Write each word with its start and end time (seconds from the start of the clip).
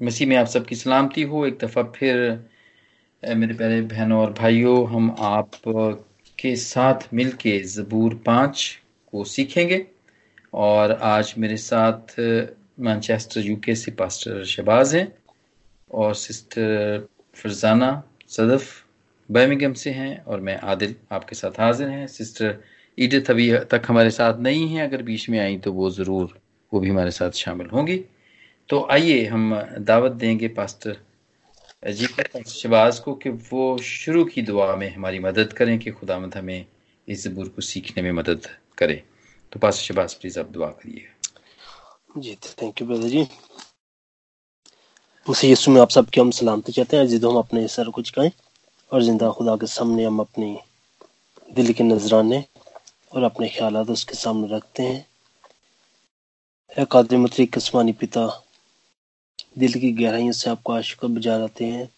मसीह 0.00 0.28
में 0.28 0.36
आप 0.36 0.46
सबकी 0.46 0.74
सलामती 0.74 1.22
हो। 1.22 1.44
एक 1.46 1.58
दफ़ा 1.58 1.82
फिर 1.96 2.16
मेरे 3.22 3.54
प्यारे 3.54 3.80
बहनों 3.82 4.20
और 4.20 4.32
भाइयों, 4.32 4.86
हम 4.88 5.14
आप 5.20 5.50
के 6.38 6.54
साथ 6.56 7.08
मिलके 7.14 7.58
ज़बूर 7.64 8.14
पाँच 8.26 8.64
को 9.12 9.24
सीखेंगे। 9.24 9.86
और 10.54 10.92
आज 10.92 11.34
मेरे 11.38 11.56
साथ 11.56 12.18
मैनचेस्टर 12.18 13.40
यूके 13.40 13.74
से 13.74 13.90
पास्टर 13.92 14.44
शबाज 14.44 14.94
हैं 14.94 15.06
और 15.90 16.14
सिस्टर 16.14 17.06
फरजाना 17.36 17.90
सदफ 18.28 18.66
बर्मिंगम 19.28 19.72
से 19.74 19.90
हैं 19.90 20.24
और 20.24 20.40
मैं 20.40 20.56
आदिल 20.70 20.94
आपके 21.12 21.34
साथ 21.34 21.60
हाजिर 21.60 21.88
हैं। 21.88 22.06
सिस्टर 22.08 22.58
ईडत 22.98 23.30
अभी 23.30 23.52
तक 23.70 23.82
हमारे 23.88 24.10
साथ 24.10 24.40
नहीं 24.40 24.68
हैं। 24.68 24.82
अगर 24.84 25.02
बीच 25.02 25.28
में 25.30 25.38
आई 25.40 25.56
तो 25.58 25.72
वो 25.72 25.90
ज़रूर, 25.90 26.38
वो 26.72 26.80
भी 26.80 26.90
हमारे 26.90 27.10
साथ 27.10 27.30
शामिल 27.36 27.66
होंगी। 27.66 28.04
तो 28.68 28.86
आइए 28.90 29.26
हम 29.26 29.62
दावत 29.80 30.12
देंगे 30.12 30.48
पास्टर 30.50 30.96
जी 31.92 32.06
शबाज 32.50 32.98
को 32.98 33.14
कि 33.14 33.30
वो 33.30 33.78
शुरू 33.78 34.24
की 34.24 34.42
दुआ 34.42 34.76
में 34.76 34.94
हमारी 34.94 35.18
मदद 35.18 35.52
करें, 35.52 35.78
कि 35.78 35.90
खुदा 35.90 36.30
हमें 36.36 36.66
इस 37.08 37.24
जबूर 37.24 37.48
को 37.48 37.62
सीखने 37.62 38.02
में 38.02 38.12
मदद 38.12 38.46
करे। 38.78 39.02
तो 39.52 39.60
पास्टर 39.60 39.84
शबाज 39.84 40.14
प्लीज़ 40.14 40.40
आप 40.40 40.50
दुआ 40.50 40.68
करिए। 40.68 41.08
जी 42.18 42.36
थैंक 42.62 42.80
यू 42.80 42.86
ब्रदर 42.86 43.08
जी। 43.08 43.26
उसे 45.26 45.48
यीशु 45.48 45.70
में 45.70 45.80
आप 45.80 45.90
सबके 45.90 46.20
हम 46.20 46.30
सलामती 46.30 46.72
चाहते 46.72 46.96
हैं। 46.96 47.08
जिद 47.08 47.24
हम 47.24 47.38
अपने 47.38 47.68
सर 47.68 47.90
कुछ 47.90 48.10
कहें 48.10 48.30
और 48.92 49.02
ज़िंदा 49.02 49.30
खुदा 49.30 49.56
के 49.56 49.66
सामने 49.68 50.04
हम 50.04 50.20
अपनी 50.20 50.58
दिल 51.48 51.72
के 51.72 51.84
नजराने 51.84 52.44
और 53.12 53.22
अपने 53.22 53.48
ख्याल 53.48 53.76
उसके 53.76 54.14
सामने 54.14 54.56
रखते 54.56 54.82
हैं। 54.82 56.86
कादर 56.86 57.16
मतरी 57.16 57.46
कस्मानी 57.48 57.92
पिता 57.94 58.44
दिल 59.58 59.72
की 59.80 59.92
गहराइयों 59.92 60.32
से 60.32 60.50
आपको 60.50 60.80
शुक्र 60.82 61.08
बजा 61.08 61.38
जाते 61.38 61.64
हैं? 61.64 61.88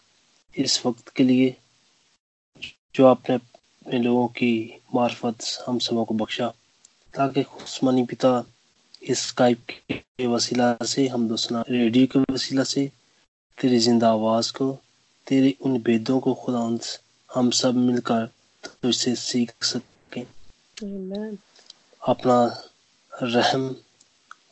इस 0.57 0.81
वक्त 0.87 1.09
के 1.09 1.25
लिए 1.25 1.57
जो 2.95 3.07
आपने 3.07 3.35
अपने 3.35 3.99
लोगों 3.99 4.27
की 4.29 4.81
मार्फत 4.95 5.37
हम 5.67 5.79
सबों 5.79 6.05
को 6.05 6.15
बख्शा 6.15 6.49
ताकि 7.15 7.43
उस्मानी 7.43 8.05
पिता 8.05 8.33
इस 9.03 9.27
स्काइप 9.29 9.61
के 9.93 10.27
वसीला 10.27 10.77
से 10.87 11.07
हम 11.09 11.29
दोस्तना 11.29 11.65
रेडियो 11.71 12.07
के 12.07 12.33
वसीला 12.33 12.65
से 12.65 12.91
तेरी 13.59 13.79
ज़िंदा 13.79 14.11
आवाज़ 14.11 14.53
को 14.53 14.71
तेरे 15.27 15.55
उन 15.61 15.79
भेदों 15.83 16.21
को 16.21 16.35
खुदा 16.35 16.79
हम 17.35 17.51
सब 17.51 17.75
मिलकर 17.77 18.27
तुझसे 18.65 19.15
सीख 19.15 19.53
सकें। 19.65 20.25
अपना 22.03 22.37
रहम 23.13 23.69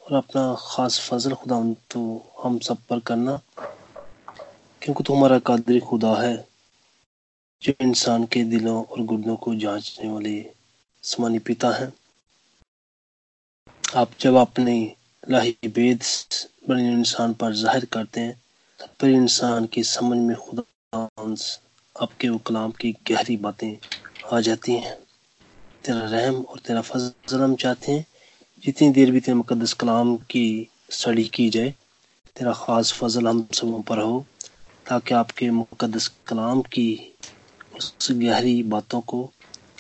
और 0.02 0.16
अपना 0.16 0.42
खास 0.60 0.98
फजल 1.00 1.34
खुदा 1.34 1.62
तो 1.90 2.00
हम 2.42 2.58
सब 2.60 2.78
पर 2.88 3.00
करना, 3.00 3.40
क्योंकि 4.82 5.04
तो 5.04 5.14
हमारा 5.14 5.38
कादरी 5.40 5.80
खुदा 5.80 6.14
है, 6.16 6.36
जो 7.62 7.72
इंसान 7.80 8.24
के 8.26 8.42
दिलों 8.44 8.82
और 8.84 9.02
गुर्दों 9.04 9.36
को 9.36 9.54
जांचने 9.56 10.10
वाले 10.10 10.34
समानी 11.04 11.38
पिता 11.40 11.70
हैं। 11.70 11.92
आप 13.96 14.10
जब 14.20 14.36
अपने 14.36 14.74
लाही 15.22 15.68
बेद 15.68 16.02
बने 16.68 16.92
इंसान 16.92 17.32
पर 17.34 17.52
ज़ाहिर 17.54 17.84
करते 17.92 18.20
हैं 18.20 18.40
तो 18.80 18.86
फिर 19.00 19.10
इंसान 19.12 19.66
की 19.66 19.82
समझ 19.86 20.18
में 20.18 20.36
खुदा 20.36 20.62
आपके 21.96 22.28
वो 22.28 22.38
कलाम 22.46 22.70
की 22.80 22.92
गहरी 23.08 23.36
बातें 23.36 23.76
आ 24.32 24.40
जाती 24.40 24.72
हैं। 24.74 24.96
तेरा 25.84 26.00
रहम 26.00 26.40
और 26.42 26.58
तेरा 26.66 26.80
फजल 26.82 27.42
हम 27.42 27.54
चाहते 27.56 27.92
हैं 27.92 28.04
जितनी 28.64 28.88
देर 28.90 29.10
भी 29.10 29.20
तेरे 29.20 29.34
मुकदस 29.34 29.72
कलाम 29.72 30.16
की 30.30 30.68
स्टडी 30.90 31.24
की 31.24 31.48
जाए, 31.50 31.70
तेरा 32.36 32.52
ख़ास 32.52 32.92
फजल 32.92 33.28
हम 33.28 33.46
सबों 33.52 33.80
पर 33.82 33.98
हो, 33.98 34.24
ताकि 34.88 35.14
आपके 35.14 35.50
मुकदस 35.50 36.06
कलाम 36.26 36.60
की 36.62 37.14
उस 37.76 38.08
गहरी 38.12 38.62
बातों 38.62 39.00
को 39.00 39.30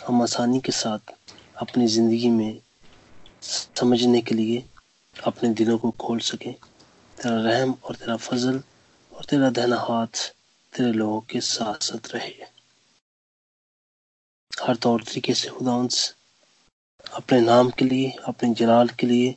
हम 0.06 0.22
आसानी 0.22 0.60
के 0.60 0.72
साथ 0.72 1.14
अपनी 1.56 1.86
ज़िंदगी 1.86 2.30
में 2.30 2.58
समझने 3.42 4.20
के 4.20 4.34
लिए 4.34 4.64
अपने 5.16 5.48
दिलों 5.54 5.78
को 5.78 5.90
खोल 6.00 6.18
सकें। 6.20 6.52
तेरा 6.52 7.36
रहम 7.40 7.74
और 7.84 7.96
तेरा 7.96 8.16
फजल 8.16 8.62
और 9.12 9.24
तेरा 9.24 9.50
दहना 9.50 9.76
हाथ 9.80 10.26
तेरे 10.72 10.92
लोगों 10.92 11.20
के 11.20 11.40
साथ 11.40 11.82
साथ 11.82 12.14
रहे। 12.14 12.34
हर 14.52 14.76
तौर 14.76 15.02
तरीके 15.02 15.34
से 15.34 15.48
खुदा 15.48 15.72
अपने 17.10 17.40
नाम 17.40 17.70
के 17.70 17.84
लिए, 17.84 18.10
अपने 18.24 18.54
जलाल 18.54 18.88
के 18.88 19.06
लिए 19.06 19.34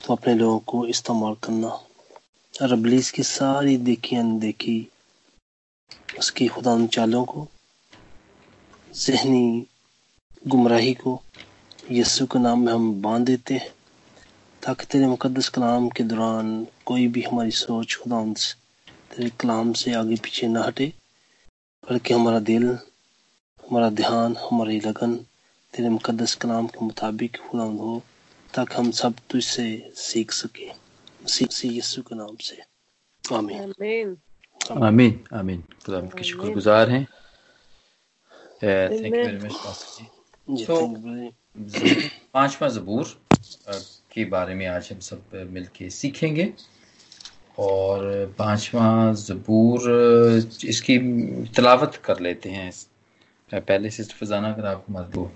तो 0.00 0.14
अपने 0.14 0.34
लोगों 0.34 0.58
को 0.58 0.86
इस्तेमाल 0.86 1.34
करना। 1.34 1.68
और 2.62 2.72
अबलीस 2.72 3.10
की 3.10 3.22
सारी 3.22 3.76
देखी 3.76 4.16
अनदेखी, 4.16 4.88
उसकी 6.18 6.46
खुदा 6.46 6.86
चालों 6.86 7.24
को, 7.24 7.46
जहनी 8.94 9.66
गुमराही 10.46 10.94
को 10.94 11.20
यस्सु 11.90 12.26
के 12.26 12.38
नाम 12.38 12.60
में 12.60 12.72
हम 12.72 13.02
बाँध 13.02 13.26
देते 13.26 13.54
हैं, 13.54 13.70
ताकि 14.62 14.86
तेरे 14.86 15.06
मुकदस 15.06 15.48
कलाम 15.48 15.88
के 15.88 16.04
दौरान 16.04 16.66
कोई 16.86 17.06
भी 17.08 17.22
हमारी 17.22 17.50
सोच 17.50 17.94
खुदा 17.94 18.24
तेरे 19.10 19.30
कलाम 19.40 19.72
से 19.72 19.92
आगे 19.92 20.16
पीछे 20.16 20.48
ना 20.48 20.62
हटे, 20.62 20.92
बल्कि 21.90 22.14
हमारा 22.14 22.38
दिल, 22.40 22.68
हमारा 23.62 23.90
ध्यान, 23.90 24.36
हमारी 24.36 24.80
लगन 24.80 25.26
तेरे 25.74 25.88
मुकदस 25.88 26.34
कलाम 26.34 26.66
के 26.66 26.84
मुताबिक 26.84 27.36
खुदा 27.36 27.64
हो 27.64 28.02
ताकि 28.54 28.74
हम 28.74 28.90
सब 28.90 29.14
तुझसे 29.30 29.92
सीख 29.94 30.32
सके 30.32 31.68
यीशु 31.68 32.02
के 32.02 32.14
नाम 32.14 32.36
से। 32.36 32.62
आमीन। 33.34 34.16
आमीन। 34.82 35.24
आमीन 35.34 35.60
खुदा 35.86 36.00
के 36.00 36.22
शुक्रगुजार 36.22 36.90
हैं। 36.90 37.06
थैंक 38.62 39.04
यू 39.04 39.10
वेरी 39.10 39.36
मच 39.36 39.52
जी। 40.50 40.64
तो 40.64 40.86
पांचवा 42.34 42.68
जबूर 42.68 43.22
के 44.12 44.24
बारे 44.24 44.54
में 44.54 44.66
आज 44.66 44.88
हम 44.92 45.00
सब 45.00 45.22
मिलके 45.34 45.90
सीखेंगे। 45.90 46.54
और 47.58 48.00
पांचवा 48.38 49.14
जबूर 49.14 49.80
इसकी 50.64 50.98
तलावत 51.46 51.96
कर 52.04 52.20
लेते 52.20 52.48
हैं। 52.50 52.72
पहले 53.60 53.90
सिस्टर 53.90 54.14
फजाना 54.14 54.52
अगर 54.52 54.66
आप 54.66 54.84
को 54.90 55.32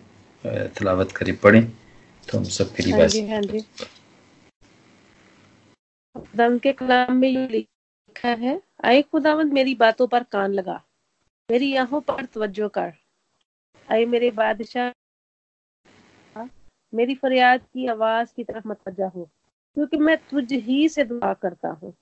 तलावत 0.46 1.12
करी 1.12 1.32
पढ़े 1.44 1.60
तो 2.28 2.38
हम 2.38 2.44
सब 2.54 2.74
के 2.74 2.82
लिए 2.82 2.92
हाँ 2.92 3.06
जी 3.08 3.26
हाँ 3.28 3.40
जी। 3.42 3.60
खुदावंद 6.16 6.60
के 6.60 6.72
कलाम 6.72 7.16
में 7.16 7.28
ये 7.28 7.46
लिखा 7.48 8.28
है 8.40 8.60
आए 8.84 9.02
खुदावंद 9.02 9.52
मेरी 9.52 9.74
बातों 9.74 10.06
पर 10.06 10.22
कान 10.32 10.52
लगा 10.52 10.80
मेरी 11.48 11.74
आँखों 11.76 12.00
पर 12.00 12.24
तवज्जो 12.24 12.68
कर। 12.68 12.92
आए 13.88 14.04
मेरे 14.06 14.30
बादशाह 14.32 14.92
मेरी 16.92 17.14
फरियाद 17.14 17.60
की 17.62 17.86
आवाज़ 17.88 18.32
की 18.36 18.44
तरफ़ 18.44 18.68
मतवजा 18.68 19.06
हो 19.14 19.28
क्योंकि 19.76 19.96
मैं 19.96 20.16
तुझ 20.30 20.52
ही 20.52 20.88
से 20.88 21.04
दुआ 21.04 21.32
करता 21.34 21.68
हूँ। 21.82 21.92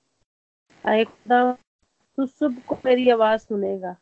आए 0.85 1.05
खुदा 1.05 1.41
तू 2.19 2.27
सुबह 2.27 2.63
को 2.69 2.79
मेरी 2.85 3.09
आवाज़ 3.11 3.41
सुनेगा 3.41 3.97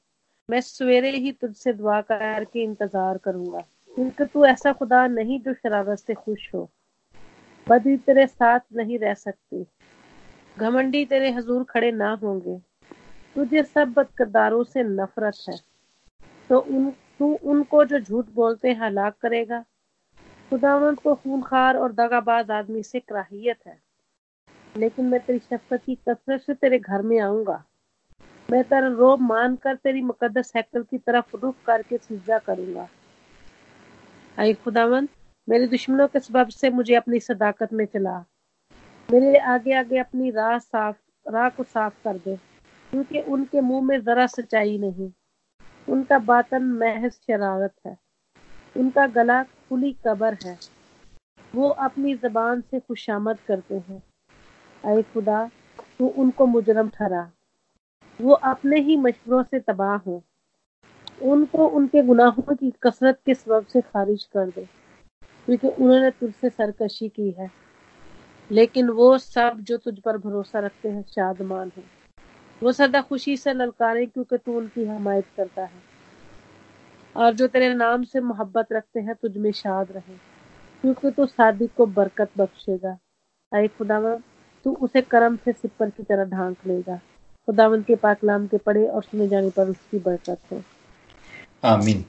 मैं 0.48 0.60
सवेरे 0.60 1.10
ही 1.16 1.32
तुझसे 1.32 1.72
दुआ 1.72 2.00
करके 2.02 2.62
इंतज़ार 2.62 3.18
करूँगा। 3.18 3.64
क्योंकि 3.94 4.24
तू 4.24 4.44
ऐसा 4.44 4.72
खुदा 4.72 5.06
नहीं 5.06 5.40
जो 5.40 5.54
शरारत 5.54 5.98
से 5.98 6.14
खुश 6.14 6.54
हो। 6.54 6.70
बदी 7.68 7.96
तेरे 7.96 8.26
साथ 8.26 8.60
नहीं 8.74 8.98
रह 8.98 9.14
सकती। 9.14 9.66
घमंडी 10.58 11.04
तेरे 11.04 11.30
हजूर 11.30 11.64
खड़े 11.64 11.92
ना 11.92 12.18
होंगे। 12.22 12.58
तुझे 13.34 13.62
सब 13.62 13.88
बदकरदारों 13.88 14.64
से 14.64 14.82
नफरत 14.82 15.36
है। 15.48 15.56
तो 16.48 16.58
उन, 16.58 16.92
तू 17.18 17.38
उनको 17.44 17.84
जो 17.84 18.00
झूठ 18.00 18.26
बोलते 18.26 18.68
हैं, 18.68 18.80
हलाक 18.80 19.16
करेगा। 19.20 19.64
खुदावंत 20.50 21.00
को 21.00 21.14
खूनखार 21.14 21.76
और 21.76 21.92
दगाबाज 21.92 22.50
आदमी 22.50 22.82
से 22.82 23.00
कराहियत 23.00 23.56
है। 23.66 23.82
लेकिन 24.76 25.04
मैं 25.04 25.20
तेरी 25.20 25.38
शफकत 25.38 25.82
की 25.86 25.94
कसरत 25.94 26.40
से 26.40 26.54
तेरे 26.54 26.78
घर 26.78 27.02
में 27.02 27.20
आऊँगा। 27.20 27.64
मैं 28.50 28.64
तेरा 28.64 28.86
रोब 28.86 29.20
मान 29.20 29.56
कर 29.56 29.76
तेरी 29.76 30.02
मुकदस 30.02 30.52
हैकल 30.56 30.82
की 30.82 30.98
तरफ़ 30.98 31.36
रुख 31.36 31.54
करके 31.66 31.96
सिजा 31.96 32.38
करूँगा। 32.38 32.88
आई 34.40 34.54
खुदावन, 34.54 35.08
मेरे 35.48 35.66
दुश्मनों 35.66 36.08
के 36.08 36.20
सबब 36.20 36.48
से 36.48 36.70
मुझे 36.70 36.94
अपनी 36.94 37.20
सदाकत 37.20 37.72
में 37.72 37.84
चला। 37.86 38.24
मेरे 39.12 39.38
आगे 39.38 39.74
आगे 39.74 39.98
अपनी 39.98 40.30
राह 40.30 40.58
साफ़, 40.58 41.30
राह 41.30 41.48
को 41.48 41.64
साफ़ 41.64 41.94
कर 42.04 42.18
दे, 42.18 42.36
क्योंकि 42.90 43.20
उनके 43.20 43.60
मुँह 43.60 43.84
में 43.84 44.02
जरा 44.02 44.26
सच्चाई 44.26 44.78
नहीं। 44.78 45.12
उनका 45.88 46.18
बातन 46.18 46.62
महज 46.62 47.12
शरारत 47.12 47.72
है। 47.86 47.98
उनका 48.76 49.06
गला 49.06 49.42
खुली 49.42 49.96
कबर 50.06 50.34
है। 50.34 50.58
वो 51.54 51.68
अपनी 51.68 52.14
जबान 52.14 52.60
से 52.60 52.80
खुशामद 52.80 53.38
करते 53.48 53.74
हैं। 53.74 54.02
आए 54.86 55.02
खुदा, 55.02 55.50
तू 55.98 56.06
उनको 56.06 56.46
मुजरम 56.46 56.88
ठहरा। 56.88 57.30
वो 58.20 58.32
अपने 58.32 58.80
ही 58.80 58.96
मशवरों 58.96 59.42
से 59.42 59.60
तबाह 59.60 59.96
हो। 59.96 60.22
उनको 61.22 61.68
उनके 61.68 62.02
गुनाहों 62.02 62.54
की 62.54 62.72
कसरत 62.82 63.18
के 63.26 63.34
सबब 63.34 63.66
से 63.66 63.80
खारिज 63.80 64.24
कर 64.24 64.46
दे, 64.50 64.68
क्योंकि 65.46 65.68
उन्होंने 65.68 66.10
तुझसे 66.10 66.50
सरकशी 66.50 67.08
की 67.08 67.30
है। 67.30 67.50
लेकिन 68.50 68.88
वो 68.88 69.18
सब 69.18 69.56
जो 69.60 69.76
तुझ 69.76 69.98
पर 69.98 70.18
भरोसा 70.18 70.58
रखते 70.58 70.88
हैं, 70.88 71.02
शादमान 71.02 71.72
है। 71.76 71.82
वो 72.62 72.72
सदा 72.72 73.02
खुशी 73.02 73.36
से 73.36 73.52
ललकारे, 73.52 74.06
क्योंकि 74.06 74.38
तू 74.38 74.58
उनकी 74.58 74.84
हमायत 74.84 75.24
करता 75.36 75.64
है। 75.64 75.90
और 77.16 77.32
जो 77.32 77.46
तेरे 77.46 77.74
नाम 77.74 78.02
से 78.02 78.20
मोहब्बत 78.20 78.66
रखते 78.72 79.00
हैं, 79.00 79.14
तुझ 79.14 79.36
में 79.36 79.52
शाद 79.52 79.92
रहे। 79.92 80.14
क्योंकि 80.82 81.10
तू 81.10 81.26
सादिक 81.26 81.74
को 81.76 81.86
बरकत 81.86 82.30
बख्शेगा। 82.38 82.98
अरे 83.52 83.68
खुदावन, 83.68 84.16
तू 84.64 84.74
उसे 84.74 85.02
करम 85.02 85.36
से 85.36 85.52
सिपर 85.52 85.90
की 85.90 86.02
तरह 86.02 86.24
ढांक 86.24 86.56
लेगा। 86.66 86.96
खुदावन 87.46 87.82
के 87.82 87.96
पाकलाम 87.96 88.46
के 88.46 88.58
पड़े 88.58 88.88
और 88.88 89.02
सुने 89.02 89.28
जाने 89.28 89.50
पर 89.50 89.68
उसकी 89.68 89.98
बरकत 89.98 90.38
हो। 90.52 90.62
आमीन 91.62 92.04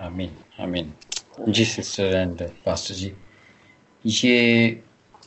आमीन 0.00 0.30
आमीन 0.60 0.92
जी 1.48 1.64
सिस्टर 1.64 2.14
एंड 2.14 2.42
पास्टर 2.64 2.94
जी 2.94 3.12
ये 4.04 4.82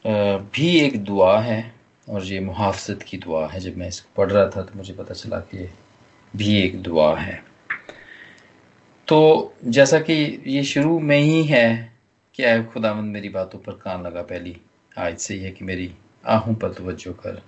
भी 0.06 0.68
एक 0.80 0.98
दुआ 1.04 1.40
है 1.42 1.74
और 2.08 2.24
ये 2.24 2.40
मुहाफ़त 2.40 3.04
की 3.04 3.18
दुआ 3.18 3.48
है। 3.48 3.60
जब 3.60 3.78
मैं 3.78 3.88
इसको 3.88 4.10
पढ़ 4.18 4.32
रहा 4.32 4.46
था 4.46 4.62
तो 4.62 4.78
मुझे 4.78 4.94
पता 4.94 5.14
चला 5.14 5.40
कि 5.40 5.58
ये 5.58 5.70
भी 6.34 6.56
एक 6.58 6.82
दुआ 6.82 7.16
है। 7.20 7.44
तो 9.08 9.54
जैसा 9.66 10.00
कि 10.00 10.44
ये 10.48 10.64
शुरू 10.64 11.00
में 11.00 11.18
ही 11.18 11.44
है 11.44 11.94
कि 12.36 12.44
आए 12.44 12.64
खुदावंद 12.64 13.14
मेरी 13.14 13.30
बातों 13.30 13.60
पर 13.60 13.80
कान 13.84 14.04
लगा। 14.04 14.22
पहली 14.22 14.56
आज 14.98 15.18
से 15.18 15.34
ही 15.34 15.44
है 15.44 15.52
कि 15.52 15.66
मेरी 15.66 15.92
आहों 16.26 16.56
पर 16.56 16.74
तवज्जो 16.74 17.14
कर। 17.14 17.42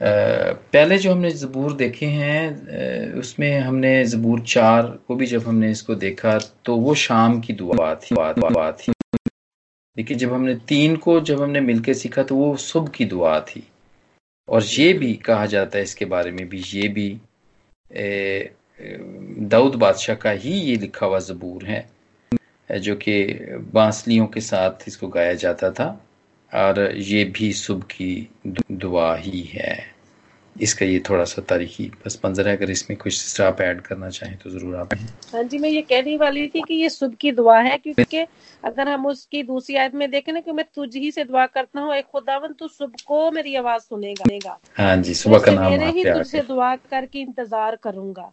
पहले 0.00 0.98
जो 0.98 1.12
हमने 1.12 1.30
ज़बूर 1.30 1.72
देखे 1.76 2.06
हैं 2.06 3.12
उसमें 3.18 3.60
हमने 3.60 4.04
ज़बूर 4.04 4.40
चार 4.40 4.86
को 5.08 5.14
भी 5.16 5.26
जब 5.26 5.46
हमने 5.46 5.70
इसको 5.70 5.94
देखा 5.94 6.38
तो 6.64 6.76
वो 6.76 6.94
शाम 6.94 7.40
की 7.40 7.52
दुआ 7.52 7.94
थी, 7.94 8.14
बात 8.14 8.78
थी। 8.80 8.92
लेकिन 9.96 10.18
जब 10.18 10.32
हमने 10.32 10.54
तीन 10.68 10.96
को 10.96 11.20
जब 11.20 11.42
हमने 11.42 11.60
मिलकर 11.60 11.94
सीखा 11.94 12.22
तो 12.22 12.36
वो 12.36 12.56
सुबह 12.56 12.90
की 12.96 13.04
दुआ 13.04 13.38
थी। 13.40 13.66
और 14.48 14.62
ये 14.64 14.92
भी 14.92 15.12
कहा 15.14 15.46
जाता 15.46 15.78
है 15.78 15.84
इसके 15.84 16.04
बारे 16.04 16.30
में 16.32 16.48
भी, 16.48 16.62
ये 16.74 16.88
भी 16.88 17.08
दाऊद 19.48 19.74
बादशाह 19.74 20.16
का 20.16 20.30
ही 20.30 20.52
ये 20.52 20.76
लिखा 20.76 21.06
हुआ 21.06 21.18
ज़बूर 21.18 21.64
है, 21.64 21.84
जो 22.70 22.94
कि 22.96 23.22
बांसलियों 23.74 24.26
के 24.26 24.40
साथ 24.42 24.88
इसको 24.88 25.08
गाया 25.08 25.34
जाता 25.34 25.70
था, 25.70 25.88
और 26.52 26.80
ये 26.96 27.24
भी 27.24 27.52
सुबह 27.52 27.86
की 27.90 28.28
दुआ 28.72 29.14
ही 29.16 29.40
है। 29.52 29.85
इसका 30.62 30.86
ये 30.86 31.02
थोड़ा 31.10 31.24
सा 31.24 31.42
तारीखी 31.42 31.90
बस 32.04 32.20
मंजर 32.24 32.48
है 32.48 32.56
अगर 32.56 32.70
इसमें 32.70 32.98
कुछ 32.98 33.40
आप 33.40 33.60
ऐड 33.60 33.80
करना 33.80 34.08
चाहें 34.10 34.36
तो 34.38 34.50
ज़रूर 34.50 34.76
आप 34.76 34.94
हाँ 35.34 35.42
जी 35.42 35.58
मैं 35.58 35.68
ये 35.68 35.82
कहने 35.82 36.16
वाली 36.16 36.46
थी 36.48 36.62
कि 36.62 36.74
ये 36.74 36.88
सुबह 36.88 37.14
की 37.20 37.32
दुआ 37.32 37.58
है 37.60 37.76
क्योंकि 37.78 38.26
अगर 38.64 38.88
हम 38.88 39.06
उसकी 39.06 39.42
दूसरी 39.42 39.76
आयत 39.76 39.94
में 39.94 40.10
देखें 40.10 40.32
ना 40.32 40.40
कि 40.40 40.52
मैं 40.52 40.64
तुझ 40.74 40.94
ही 40.96 41.10
से 41.10 41.24
दुआ 41.24 41.46
करता 41.46 41.80
हूँ 41.80 41.94
एक 41.94 42.06
खुदावन 42.12 42.52
तू 42.52 42.68
सुबह 42.68 42.98
को 43.06 43.30
मेरी 43.30 43.54
आवाज़ 43.54 43.82
सुनेगा 43.82 44.58
हाँ 44.76 44.96
जी 44.96 45.14
सुबह 45.14 45.38
का 45.38 45.52
नाम 45.52 45.70
मेरे 45.70 45.90
ही 45.90 46.04
तुझसे 46.04 46.42
दुआ 46.42 46.74
करके 46.76 47.20
इंतज़ार 47.20 47.76
करूँगा। 47.76 48.32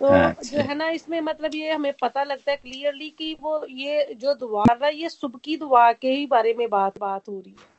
तो 0.00 0.08
जो 0.44 0.60
है 0.60 0.74
ना 0.74 0.88
इसमें 0.90 1.20
मतलब 1.20 1.54
ये 1.54 1.70
हमें 1.72 1.92
पता 2.00 2.22
लगता 2.24 2.50
है 2.50 2.56
क्लियरली 2.56 3.08
कि 3.10 3.36
वो 3.40 3.64
ये 3.70 4.14
जो 4.14 4.34
दुआ 4.34 4.64
रहा 4.64 4.86
है 4.86 4.94
ये 4.96 5.08
सुबह 5.08 5.38
की 5.44 5.56
दुआ 5.56 5.92
के 5.92 6.08
ही 6.08 6.26
बारे 6.26 6.54
में 6.54 6.68
बात 6.70 6.98
बात 6.98 7.28
हो 7.28 7.38
रही 7.40 7.52
है। 7.52 7.75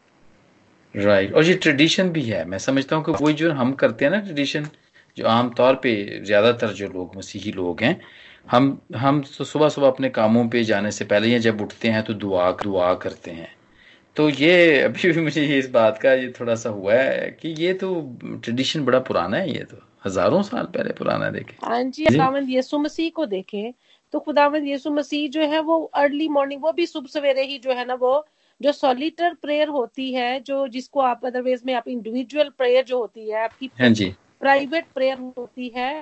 राइट 0.98 1.34
और 1.34 1.44
ये 1.44 1.54
ट्रेडिशन 1.56 2.10
भी 2.10 2.22
है। 2.24 2.44
मैं 2.46 2.58
समझता 2.60 2.96
हूँ 2.96 3.04
कि 3.06 3.12
वही 3.24 3.34
जो 3.34 3.52
हम 3.54 3.74
करते 3.76 4.06
हैं 4.06 4.12
ना 4.12 4.20
ट्रेडिशन 4.20 4.68
जो 5.18 5.26
आमतौर 5.28 5.76
पे 5.84 5.94
ज़्यादातर 6.26 6.74
जो 6.74 6.88
लोग 6.88 7.16
मसीही 7.18 7.52
लोग 7.52 7.82
हैं 7.82 8.00
हम 8.52 8.78
हम 8.96 9.22
तो 9.38 9.46
सुबह 9.46 9.70
सुबह 9.70 9.88
अपने 9.88 10.10
कामों 10.10 10.48
पे 10.50 10.64
जाने 10.64 10.92
से 10.92 11.06
पहले 11.06 11.28
या 11.28 11.40
जब 11.40 11.62
उठते 11.62 11.88
हैं 11.88 12.04
तो 12.04 12.14
दुआ 12.16 12.52
दुआ 12.64 12.94
करते 12.96 13.32
हैं। 13.32 13.50
तो 14.16 14.30
ये 14.30 14.82
अभी 14.84 15.12
भी 15.12 15.22
मुझे 15.22 15.46
इस 15.58 15.70
बात 15.70 15.98
का 15.98 16.14
ये 16.14 16.32
थोड़ा 16.40 16.56
सा 16.56 16.70
हुआ 16.70 16.94
है 16.94 17.30
कि 17.42 17.50
ये 17.60 17.74
तो 17.74 17.90
ट्रेडिशन 18.44 18.86
बड़ा 18.86 19.00
पुराना 19.02 19.38
है 19.38 19.52
ये 19.52 19.64
तो। 19.64 19.78
हज़ारों 20.06 20.42
साल 20.44 20.66
पहले 20.76 20.94
पुराना 20.94 21.30
देखे। 21.30 21.56
हाँ 21.66 21.84
जी 21.84 22.06
खुदावंद 22.06 22.50
यीशु 22.50 22.80
मसीह 22.80 23.10
को 23.16 23.26
देखे 23.28 23.74
तो 24.14 24.20
खुदावंद 24.20 24.68
यीशु 24.68 24.92
मसीह 24.92 25.30
जो 25.30 25.48
है 25.48 25.60
वो 25.62 25.84
अर्ली 25.96 26.28
मॉर्निंग 26.30 26.62
वो 26.64 26.72
भी 26.72 26.86
सुबह 26.86 27.10
सवेरे 27.10 27.46
ही 27.46 27.58
जो 27.60 27.74
है 27.74 27.86
ना 27.86 27.94
वो 27.96 28.14
जो 28.62 28.72
सॉलिटर 28.72 29.34
प्रेयर 29.34 29.70
होती 29.70 30.14
है 30.14 30.40
जो 30.40 30.68
जिसको 30.68 31.00
आप 31.00 31.26
अदरवाइज़ 31.26 31.64
में 31.66 31.74
आप 31.74 31.88
इंडिविजुअल 31.88 32.50
प्रेयर 32.50 32.86
जो 32.86 33.00
होती 33.00 33.30
है 33.30 33.44
आपकी 33.44 33.72
हाँ 33.82 33.90
प्राइवेट 34.40 34.86
प्रेयर 34.96 35.20
होती 35.38 35.70
है 35.70 36.02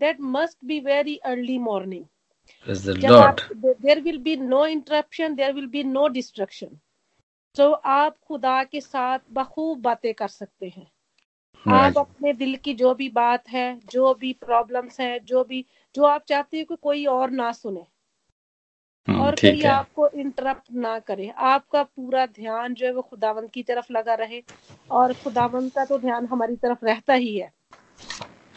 that 0.00 0.16
must 0.20 0.58
be 0.64 0.80
very 0.80 1.16
early 1.16 1.58
morning 1.58 2.04
there 3.82 4.00
will 4.00 4.18
be 4.18 4.36
no 4.36 4.66
interruption 4.66 5.34
there 5.34 5.52
will 5.52 5.66
be 5.66 5.84
no 5.84 6.08
distraction 6.08 6.78
तो 7.56 7.72
आप 7.72 8.16
खुदा 8.28 8.64
के 8.64 8.80
साथ 8.80 9.18
बखूब 9.32 9.80
बातें 9.80 10.14
कर 10.14 10.28
सकते 10.28 10.68
हैं। 10.68 10.90
आप 11.66 11.98
अपने 11.98 12.32
दिल 12.32 12.56
की 12.56 12.74
जो 12.74 12.94
भी 12.94 13.08
बात 13.08 13.48
है 13.48 13.80
जो 13.86 14.14
भी 14.14 14.32
प्रॉब्लम्स 14.32 15.00
है 15.00 15.18
जो 15.20 15.44
भी 15.44 15.64
जो 15.94 16.04
आप 16.04 16.24
चाहते 16.28 16.58
हो 16.58 16.64
कि 16.64 16.76
कोई 16.82 17.04
और 17.06 17.30
ना 17.30 17.52
सुने 17.52 17.86
और 19.08 19.34
कोई 19.34 19.62
आपको 19.64 20.08
इंटरप्ट 20.08 20.72
ना 20.72 20.98
करे। 20.98 21.32
आपका 21.36 21.82
पूरा 21.82 22.26
ध्यान 22.26 22.74
जो 22.74 22.86
है 22.86 22.92
वो 22.92 23.02
खुदावंत 23.02 23.50
की 23.50 23.62
तरफ़ 23.62 23.92
लगा 23.92 24.14
रहे 24.14 24.42
और 24.90 25.12
खुदावंत 25.12 25.74
का 25.74 25.84
तो 25.84 25.98
ध्यान 25.98 26.26
हमारी 26.26 26.56
तरफ़ 26.56 26.84
रहता 26.84 27.14
ही 27.14 27.36
है। 27.38 27.52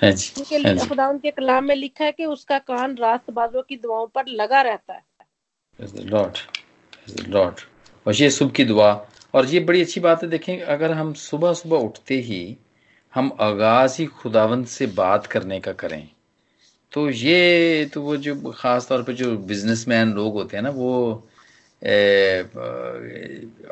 हाँ 0.02 0.12
क्योंकि 0.14 0.56
हाँ 0.56 0.88
खुदावंत 0.88 1.22
के 1.22 1.32
कलाम 1.32 1.64
में 1.64 1.76
लिखा 1.76 2.06
है 2.06 2.12
कि 2.12 2.26
उसका 2.26 2.60
कान 2.60 2.96
रात 2.98 3.30
बाजों 3.30 3.62
की 3.62 3.76
दुआओं 3.76 4.08
पर 4.08 4.28
लगा 4.28 4.62
रहता 4.62 4.94
है। 4.94 5.04
लॉर्ड 6.06 6.38
लॉर्ड 7.30 7.56
और 8.08 8.16
ये 8.16 8.30
सुबह 8.30 8.52
की 8.52 8.64
दुआ 8.66 9.08
और 9.36 9.46
ये 9.46 9.60
बड़ी 9.60 9.82
अच्छी 9.82 10.00
बात 10.00 10.24
है 10.24 10.30
देखें 10.30 10.62
अगर 10.62 10.92
हम 10.92 11.14
सुबह 11.14 11.54
सुबह 11.54 11.78
उठते 11.78 12.16
ही 12.16 12.58
हम 13.14 13.38
आगाज़ 13.40 14.02
ही 14.02 14.06
खुदावंत 14.06 14.68
से 14.68 14.88
बात 14.88 15.26
करने 15.26 15.60
का 15.60 15.74
करें 15.74 16.10
तो 16.96 17.10
ये 17.10 17.86
तो 17.94 18.02
वो 18.02 18.16
जो 18.18 18.36
ख़ास 18.52 18.88
तौर 18.90 19.02
पे 19.04 19.14
जो 19.14 19.36
बिजनेसमैन 19.48 20.12
लोग 20.14 20.34
होते 20.34 20.58
हैं 20.58 20.64
ना, 20.64 20.70
वो 20.70 21.14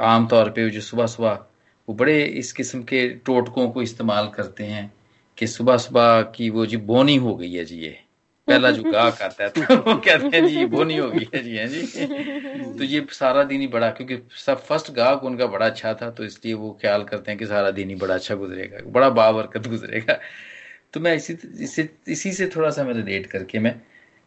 आम 0.08 0.28
तौर 0.32 0.50
पे 0.50 0.70
जो 0.70 0.82
सुबह 0.82 1.06
सुबह, 1.08 1.34
वो 1.88 1.96
बड़े 1.96 2.24
इस 2.42 2.52
किस्म 2.54 2.82
के 2.84 3.08
टोटकों 3.26 3.70
को 3.72 3.82
इस्तेमाल 3.82 4.28
करते 4.36 4.64
हैं 4.64 4.92
कि 5.38 5.48
सुबह 5.48 5.78
सुबह 5.78 6.22
की 6.36 6.50
वो 6.50 6.66
जी 6.66 6.78
बोनी 6.92 7.16
हो 7.16 7.36
गई 7.36 7.54
है 7.54 7.66
जी 7.66 7.78
ये। 7.78 7.98
पहला 8.48 8.72
जो 8.72 8.84
गाहक 8.92 9.22
आता 9.22 9.44
है 9.44 9.50
तो 9.50 9.62
वो 9.88 9.96
कहते 9.98 10.38
हैं 10.38 10.48
जी 10.48 10.66
बोनी 10.66 10.98
हो 10.98 11.10
गई 11.10 11.28
है 11.36 11.44
जी 11.44 11.56
है 11.56 11.68
जी? 11.68 11.82
तो 12.78 12.84
ये 12.84 13.06
सारा 13.12 13.44
दिन 13.44 13.62
ही 13.62 13.68
बड़ा, 13.68 13.90
क्योंकि 13.90 14.18
सब 14.46 14.64
फ़र्स्ट 14.66 14.92
गाहक 14.94 15.24
उनका 15.24 15.46
बड़ा 15.48 15.66
अच्छा 15.66 15.94
था 16.02 16.10
तो 16.12 16.24
इसलिए 16.26 16.54
वो 16.54 16.72
ख्याल 16.82 17.04
करते 17.04 17.32
हैं 17.32 17.38
कि 17.40 17.46
सारा 17.46 17.72
दिन 17.72 17.90
ही 17.90 17.96
बड़ा 17.96 18.16
अच्छा 18.16 18.36
गुजरेगा, 18.36 18.90
बड़ा 18.92 19.10
बाबरकत 19.10 19.68
गुजरेगा। 19.68 20.20
तो 20.94 21.00
मैं 21.00 21.16
इसी 21.16 21.38
इसी 21.64 21.90
इसी 22.08 22.32
से 22.34 22.48
थोड़ा 22.56 22.70
सा 22.70 22.84
मैं 22.84 22.94
रिलेट 22.94 23.26
करके 23.26 23.60
मैं 23.60 23.76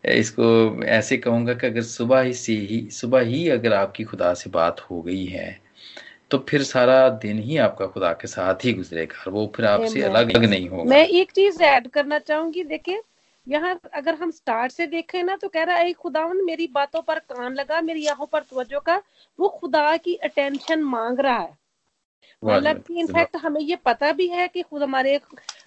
इसको 0.05 0.47
ऐसे 0.85 1.17
कहूँगा 1.17 1.55
कि 1.55 1.67
अगर 1.67 1.83
सुबह 1.83 2.21
ही 2.21 2.33
से 2.35 2.53
ही 2.53 2.81
सुबह 2.91 3.21
ही 3.21 3.49
अगर 3.49 3.73
आपकी 3.73 4.05
खुदा 4.05 4.33
से 4.35 4.51
बात 4.51 4.81
हो 4.81 5.01
गई 5.03 5.25
है 5.27 5.49
तो 6.31 6.39
फिर 6.49 6.63
सारा 6.63 7.09
दिन 7.23 7.39
ही 7.39 7.57
आपका 7.57 7.87
खुदा 7.87 8.13
के 8.13 8.29
साथ 8.29 8.65
ही 8.65 8.73
गुजरेगा 8.73 9.23
और 9.27 9.33
वो 9.33 9.53
फिर 9.57 9.67
आपसे 9.67 10.03
अलग 10.03 10.35
अलग 10.35 10.45
नहीं 10.45 10.69
होगा। 10.69 10.91
मैं 10.91 11.07
एक 11.07 11.33
चीज़ 11.33 11.63
ऐड 11.63 11.89
करना 11.89 12.19
चाहूँगी 12.19 12.65
देखिए 12.65 13.03
यहाँ 13.47 13.79
अगर 13.95 14.15
हम 14.15 14.31
स्टार्ट 14.31 14.73
से 14.73 14.87
देखें 14.87 15.23
ना 15.23 15.37
तो 15.37 15.49
कह 15.49 15.63
रहा 15.63 15.77
है 15.77 15.93
खुदावन 15.93 16.45
मेरी 16.45 16.67
बातों 16.67 17.03
पर 17.03 17.19
कान 17.19 17.55
लगा 17.55 17.81
मेरी 17.81 18.07
आँखों 18.07 18.27
पर 18.27 18.41
तवज्जो 18.41 18.81
का। 18.81 18.97
वो 19.39 19.49
खुदा 19.49 19.97
की 19.97 20.15
अटेंशन 20.15 20.83
मांग 20.85 21.21
रहा 21.21 21.39
है। 21.39 21.55
मतलब 22.45 22.83
कि 22.83 22.99
इनफैक्ट 23.01 23.37
हमें 23.37 23.61
ये 23.61 23.77
पता 23.77 24.13
भी 24.13 24.27
है 24.29 24.49
कि 24.49 24.63
खुद 24.63 24.83
हमारे 24.83 25.19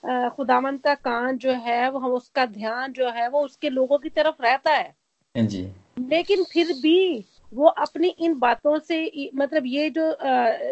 खुदावन 0.06 0.78
का 0.78 0.94
कान 0.96 1.38
जो 1.38 1.52
है 1.52 1.90
वो 1.92 2.00
हम 2.00 2.12
उसका 2.12 2.46
ध्यान 2.46 2.94
जो 2.94 3.10
है 3.10 3.30
वो 3.30 3.44
उसके 3.46 3.70
लोगों 3.70 3.98
की 3.98 4.10
तरफ़ 4.10 4.42
रहता 4.44 4.72
है। 4.72 4.96
हाँ 5.36 5.46
जी। 5.46 5.62
लेकिन 6.00 6.44
फिर 6.44 6.74
भी 6.74 7.26
वो 7.54 7.68
अपनी 7.68 8.08
इन 8.08 8.34
बातों 8.40 8.80
से 8.80 9.30
मतलब 9.36 9.64
ये 9.66 9.90
जो 9.90 10.18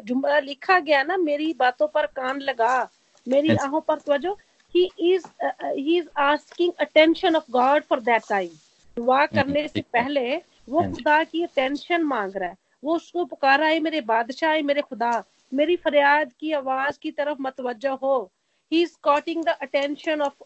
जुमला 0.01 0.39
लिखा 0.39 0.79
गया 0.79 1.03
ना 1.03 1.17
मेरी 1.17 1.53
बातों 1.53 1.87
पर 1.87 2.05
कान 2.05 2.39
लगा 2.39 2.89
मेरी 3.27 3.49
हाँ 3.49 3.65
आँखों 3.65 3.81
पर 3.81 4.35
he 4.75 4.91
is 4.99 5.23
uh, 5.45 5.73
he 5.75 5.93
is 5.97 6.07
asking 6.19 6.71
attention 6.79 7.35
of 7.35 7.45
God 7.51 7.85
for 7.85 7.99
that 8.01 8.23
time 8.27 8.55
दुआ 8.97 9.25
करने 9.25 9.67
से 9.67 9.81
पहले 9.81 10.35
वो 10.69 10.81
खुदा 10.83 11.23
की 11.23 11.43
अटेंशन 11.43 12.03
मांग 12.03 12.35
रहा 12.35 12.49
है। 12.49 12.55
वो 12.83 12.95
उसको 12.95 13.25
पुकारा 13.25 13.67
है 13.67 13.79
मेरे 13.79 14.01
बादशाह 14.01 14.51
है 14.51 14.61
मेरे 14.61 14.81
खुदा 14.81 15.11
मेरी 15.53 15.75
फरियाद 15.75 16.33
की 16.39 16.51
आवाज़ 16.51 16.99
की 16.99 17.11
तरफ़ 17.11 17.37
मतवजह 17.41 17.91
हो। 17.91 18.31
He 18.71 18.81
is 18.81 18.95
courting 19.03 19.43
the 19.45 19.49
attention 19.61 20.21
of 20.21 20.43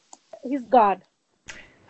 his 0.47 0.67
God 0.69 0.99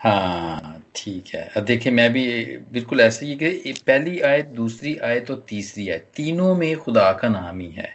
हाँ 0.01 0.83
ठीक 0.95 1.27
है। 1.27 1.51
अब 1.57 1.63
देखिए, 1.63 1.91
मैं 1.93 2.13
भी 2.13 2.57
बिल्कुल 2.71 3.01
ऐसे 3.01 3.25
ही 3.25 3.35
कि 3.35 3.73
पहली 3.87 4.19
आयत, 4.19 4.45
दूसरी 4.45 4.95
आयत 4.97 5.31
और 5.31 5.45
तीसरी 5.49 5.89
आयत, 5.89 6.07
तीनों 6.15 6.55
में 6.55 6.75
खुदा 6.77 7.11
का 7.13 7.29
नाम 7.29 7.59
ही 7.59 7.71
है। 7.71 7.89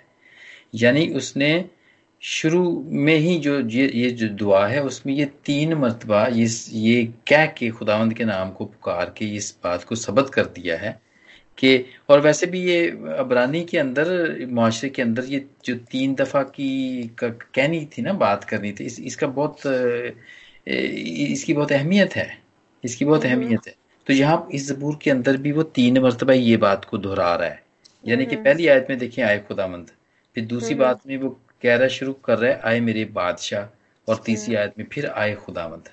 यानी 0.75 1.09
उसने 1.15 1.71
शुरू 2.23 2.63
में 2.87 3.17
ही 3.17 3.39
जो 3.39 3.59
ये 3.61 3.91
ये 3.95 4.11
जो 4.11 4.29
दुआ 4.29 4.67
है, 4.67 4.83
उसमें 4.83 5.15
ये 5.15 5.25
तीन 5.45 5.75
मरतबा, 5.75 6.27
ये 6.27 6.47
ये 6.71 7.05
कह 7.29 7.47
के 7.47 7.71
खुदावंद 7.71 8.15
के 8.15 8.25
नाम 8.25 8.51
को 8.51 8.65
पुकार 8.65 9.15
के 9.19 9.25
इस 9.37 9.59
बात 9.65 9.85
को 9.85 9.95
सबत 9.95 10.31
कर 10.35 10.47
दिया 10.47 10.77
है। 10.77 11.01
कि 11.59 11.85
और 12.11 12.21
वैसे 12.21 12.47
भी 12.47 12.61
ये 12.63 12.87
अबरानी 13.19 13.63
के 13.65 13.79
अंदर 13.79 14.09
माशरे 14.51 14.91
के 14.91 15.03
अंदर 15.03 15.25
ये 15.25 15.45
जो 15.65 15.75
तीन 15.91 16.15
दफ़ा 16.15 16.43
की 16.51 16.71
कहनी 17.23 17.85
थी 17.89 18.03
ना 18.03 18.13
बात 18.15 18.45
करनी 18.45 18.73
थी 18.73 18.85
इस, 18.85 19.01
इसका 19.01 19.27
बहुत 19.29 19.67
इसकी 20.67 21.53
बहुत 21.53 21.73
अहमियत 21.73 22.17
है 22.17 22.29
इसकी 22.85 23.05
बहुत 23.05 23.25
हम्म। 23.25 23.35
अहमियत 23.35 23.67
है 23.67 23.75
तो 24.07 24.13
यहाँ 24.13 24.49
इस 24.53 24.69
जबूर 24.69 24.99
के 25.03 25.11
अंदर 25.11 25.37
भी 25.37 25.53
वो 25.53 25.63
तीन 25.75 25.99
मरतबा 25.99 26.33
ये 26.33 26.57
बात 26.59 26.85
को 26.85 26.99
दोहरा 26.99 27.35
रहा 27.35 27.49
है 27.49 27.63
यानी 28.05 28.27
कि 28.27 28.35
हम्म। 28.35 28.45
पहली 28.45 28.67
आयत 28.69 28.87
में 28.91 28.99
देखिए 28.99 29.25
आए 29.25 29.39
खुदामंद 29.49 29.91
फिर 30.37 30.45
दूसरी 30.45 30.75
हम्म। 30.75 30.83
बात 30.83 31.07
में 31.07 31.17
वो 31.17 31.31
कह 31.63 31.77
रहा 31.77 31.89
शुरू 31.89 32.13
कर 32.25 32.39
रहा 32.39 32.51
है 32.51 32.61
आए 32.65 32.81
मेरे 32.81 33.05
बादशाह 33.15 34.11
और 34.11 34.23
तीसरी 34.27 34.55
आयत 34.55 34.75
में 34.79 34.87
फिर 34.93 35.07
आए 35.07 35.35
खुदामंद 35.37 35.89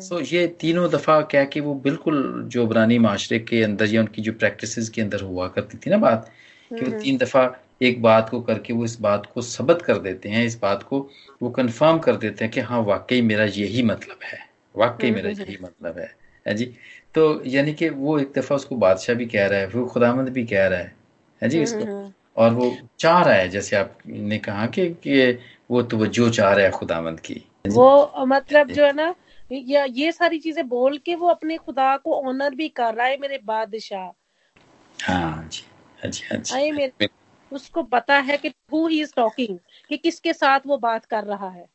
सो 0.00 0.20
so, 0.20 0.32
ये 0.32 0.46
तीनों 0.60 0.90
दफ़ा 0.90 1.20
क्या 1.22 1.44
कि 1.44 1.60
वो 1.60 1.74
बिल्कुल 1.74 2.44
जो 2.48 2.66
बरानी 2.66 2.98
माशरे 2.98 3.38
के 3.38 3.62
अंदर 3.62 3.86
या 3.86 4.00
उनकी 4.00 4.22
जो 4.22 4.32
प्रैक्टिस 4.32 4.88
के 4.88 5.02
अंदर 5.02 5.20
हुआ 5.20 5.48
करती 5.48 5.78
थी 5.78 5.90
ना 5.90 5.96
बात 5.98 6.30
कि 6.70 6.84
वो 6.84 6.92
तीन 6.92 7.18
दफ़ा 7.18 7.44
एक 7.82 8.02
बात 8.02 8.28
को 8.30 8.40
करके 8.40 8.72
वो 8.72 8.84
इस 8.84 9.00
बात 9.00 9.26
को 9.26 9.42
सबत 9.42 9.82
कर 9.82 9.98
देते 9.98 10.28
हैं 10.28 10.44
इस 10.44 10.58
बात 10.60 10.82
को 10.82 11.00
वो 11.42 11.50
कंफर्म 11.50 11.98
कर 11.98 12.16
देते 12.16 12.44
हैं 12.44 12.52
कि 12.52 12.60
हाँ 12.60 12.80
वाकई 12.82 13.20
मेरा 13.22 13.44
यही 13.44 13.82
मतलब 13.82 14.18
है 14.24 14.38
वाकई 14.76 15.10
मेरा 15.10 15.30
यही 15.30 15.58
मतलब 15.62 15.98
है 15.98 16.16
है 16.46 16.54
जी? 16.54 16.64
तो 17.14 17.42
यानी 17.46 17.74
कि 17.74 17.88
वो 17.88 18.18
एक 18.18 18.32
दफ़ा 18.36 18.56
उसको 18.56 18.76
बादशाह 18.76 19.16
भी 19.16 19.26
कह 19.26 19.46
रहा 19.46 19.58
है 19.60 19.66
वो 19.66 19.86
खुदामंद 19.86 20.28
भी 20.28 20.44
कह 20.46 20.66
रहा 20.66 20.78
है 20.78 20.94
है 21.42 21.48
जी? 21.48 21.62
इसको 21.62 21.88
और 22.36 22.52
वो 22.54 22.70
चाह 22.98 23.22
रहा 23.22 23.34
है 23.34 23.48
जैसे 23.48 23.76
आपने 23.76 24.38
कहा 24.38 24.66
कि, 24.66 24.88
कि 24.90 25.38
वो 25.70 25.82
तो 25.82 25.96
वो 25.96 26.06
जो 26.06 26.30
चाह 26.30 26.52
रहा 26.54 26.64
है 26.64 26.70
खुदामंद 26.70 27.20
की 27.20 27.44
वो 27.66 28.24
मतलब 28.26 28.70
जो 28.70 28.84
है 28.84 28.92
ना 28.92 29.14
या 29.50 29.84
ये 29.84 30.12
सारी 30.12 30.38
चीज़ें 30.38 30.68
बोल 30.68 30.98
के 30.98 31.14
वो 31.14 31.28
अपने 31.28 31.56
खुदा 31.56 31.96
को 31.96 32.20
ऑनर 32.28 32.54
भी 32.54 32.68
कर 32.68 32.94
रहा 32.94 33.06
है 33.06 33.16
मेरे 33.18 33.38
बादशाह। 33.44 34.10
हाँ 34.98 35.48
जी 35.48 35.62
हाँ 35.98 36.10
जी 36.10 36.54
हाँ 36.54 36.60
मेरे 36.72 37.08
उसको 37.52 37.82
पता 37.82 38.18
है 38.18 38.36
कि 38.36 38.48
हु 38.72 38.86
ही 38.88 39.00
इज़ 39.02 39.12
टॉकिंग 39.16 39.58
कि 39.88 39.96
किसके 39.96 40.32
साथ 40.32 40.60
वो 40.66 40.76
बात 40.78 41.04
कर 41.04 41.24
रहा 41.24 41.48
है। 41.48 41.66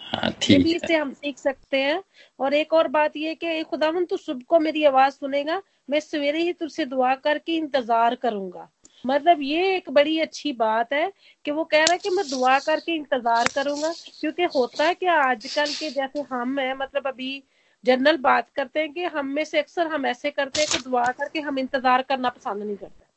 हाँ, 0.00 0.30
ठीक 0.42 0.66
है। 0.66 0.72
इससे 0.72 0.96
हम 0.96 1.12
सीख 1.12 1.38
सकते 1.38 1.82
हैं 1.82 2.02
और 2.38 2.54
एक 2.54 2.72
और 2.72 2.88
बात 2.88 3.16
ये 3.16 3.34
कि 3.34 3.62
खुदावन 3.62 4.04
तू 4.04 4.16
सुबह 4.16 4.44
को 4.48 4.60
मेरी 4.60 4.84
आवाज़ 4.84 5.14
सुनेगा 5.14 5.62
मैं 5.90 6.00
सवेरे 6.00 6.42
ही 6.42 6.52
तुझसे 6.52 6.84
दुआ 6.84 7.14
करके 7.14 7.56
इंतज़ार 7.56 8.14
करूँगा। 8.14 8.68
मतलब 9.04 9.38
ये 9.42 9.74
एक 9.76 9.90
बड़ी 9.90 10.18
अच्छी 10.20 10.52
बात 10.52 10.92
है 10.92 11.10
कि 11.44 11.50
वो 11.50 11.64
कह 11.64 11.78
रहा 11.78 11.92
है 11.92 11.98
कि 11.98 12.10
मैं 12.10 12.24
दुआ 12.30 12.58
करके 12.58 12.94
इंतज़ार 12.94 13.48
करूँगा 13.54 13.92
क्योंकि 14.20 14.44
होता 14.54 14.84
है 14.84 14.94
कि 14.94 15.06
आजकल 15.06 15.72
के 15.72 15.90
जैसे 15.90 16.20
हम 16.30 16.58
है 16.58 16.76
मतलब 16.76 17.06
अभी 17.06 17.42
जनरल 17.84 18.16
बात 18.16 18.48
करते 18.56 18.80
हैं 18.80 18.92
कि 18.92 19.04
हम 19.04 19.26
में 19.26 19.44
से 19.44 19.58
अक्सर 19.58 19.86
हम 19.86 20.06
ऐसे 20.06 20.30
करते 20.30 20.60
हैं 20.60 20.68
कि 20.72 20.78
दुआ 20.90 21.04
करके 21.12 21.40
हम 21.40 21.58
इंतज़ार 21.58 22.02
करना 22.02 22.28
पसंद 22.28 22.62
नहीं 22.62 22.76
करते। 22.76 23.08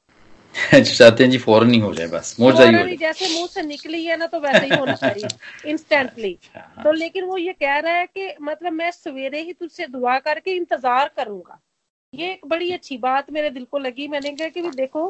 चाहते 0.83 1.23
हैं 1.23 1.31
जी 1.31 1.37
फ़ौरन 1.37 1.71
ही 1.71 1.79
हो 1.79 1.93
जाए 1.93 2.07
बस 2.07 2.35
मोजा 2.39 2.63
ही 2.63 2.73
हो 2.75 2.83
जाए। 2.83 2.95
जैसे 2.95 3.27
मुँह 3.33 3.47
से 3.47 3.61
निकली 3.61 4.03
है 4.05 4.17
ना 4.17 4.25
तो 4.27 4.39
वैसे 4.39 4.65
ही 4.65 4.75
होना 4.75 4.93
चाहिए 4.93 5.27
इंस्टेंटली 5.71 6.37
हाँ। 6.55 6.83
तो 6.83 6.91
लेकिन 6.91 7.25
वो 7.25 7.37
ये 7.37 7.53
कह 7.53 7.77
रहा 7.77 7.93
है 7.93 8.05
कि 8.07 8.33
मतलब 8.41 8.73
मैं 8.73 8.91
सवेरे 8.91 9.41
ही 9.41 9.53
तुझसे 9.53 9.87
दुआ 9.87 10.17
करके 10.19 10.51
इंतज़ार 10.51 11.11
करूँगा। 11.17 11.59
ये 12.13 12.31
एक 12.31 12.45
बड़ी 12.47 12.71
अच्छी 12.71 12.97
बात 12.97 13.31
मेरे 13.31 13.49
दिल 13.49 13.65
को 13.65 13.77
लगी। 13.77 14.07
मैंने 14.07 14.31
कहा 14.31 14.47
कि 14.47 14.61
देखो 14.71 15.09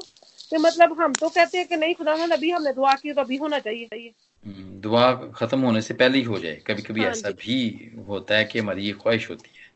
कि 0.51 0.57
मतलब 0.57 1.01
हम 1.01 1.15
तो 1.15 1.29
कहते 1.29 1.57
हैं 1.57 1.67
कि 1.67 1.75
नहीं 1.75 1.95
खुदा 1.95 2.13
अभी 2.33 2.50
हमने 2.51 2.74
दुआ 2.74 2.95
की 2.95 3.13
तो 3.13 3.22
अभी 3.22 3.38
होना 3.38 3.60
चाहिए। 3.60 3.86
चाहिए 3.86 4.13
हम्म, 4.45 4.79
दुआ 4.81 5.12
खत्म 5.36 5.60
होने 5.62 5.81
से 5.81 5.93
पहले 5.93 6.17
ही 6.17 6.24
हो 6.24 6.39
जाए। 6.39 6.55
कभी 6.67 6.81
कभी 6.81 7.01
हाँ 7.01 7.10
ऐसा 7.12 7.29
भी 7.29 7.57
होता 8.07 8.38
है 8.38 8.45
कि 8.45 8.60
हमारी 8.60 8.86
ये 8.86 8.93
ख्वाहिश 8.93 9.29
होती 9.29 9.51
है। 9.57 9.72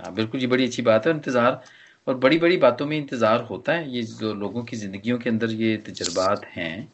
हाँ 0.00 0.14
बिल्कुल 0.14 0.40
ये 0.40 0.46
बड़ी 0.46 0.66
अच्छी 0.66 0.82
बात 0.82 1.06
है 1.06 1.12
इंतज़ार 1.12 1.62
और 2.06 2.16
बड़ी 2.16 2.38
बड़ी 2.38 2.56
बातों 2.56 2.86
में 2.86 2.96
इंतज़ार 2.96 3.42
होता 3.42 3.72
है। 3.72 3.90
ये 3.90 4.02
जो 4.02 4.34
लोगों 4.34 4.64
की 4.64 4.76
जिंदगियों 4.76 5.18
के 5.18 5.30
अंदर 5.30 5.50
ये 5.52 5.76
तजर्बात 5.76 6.44
हैं 6.44 6.92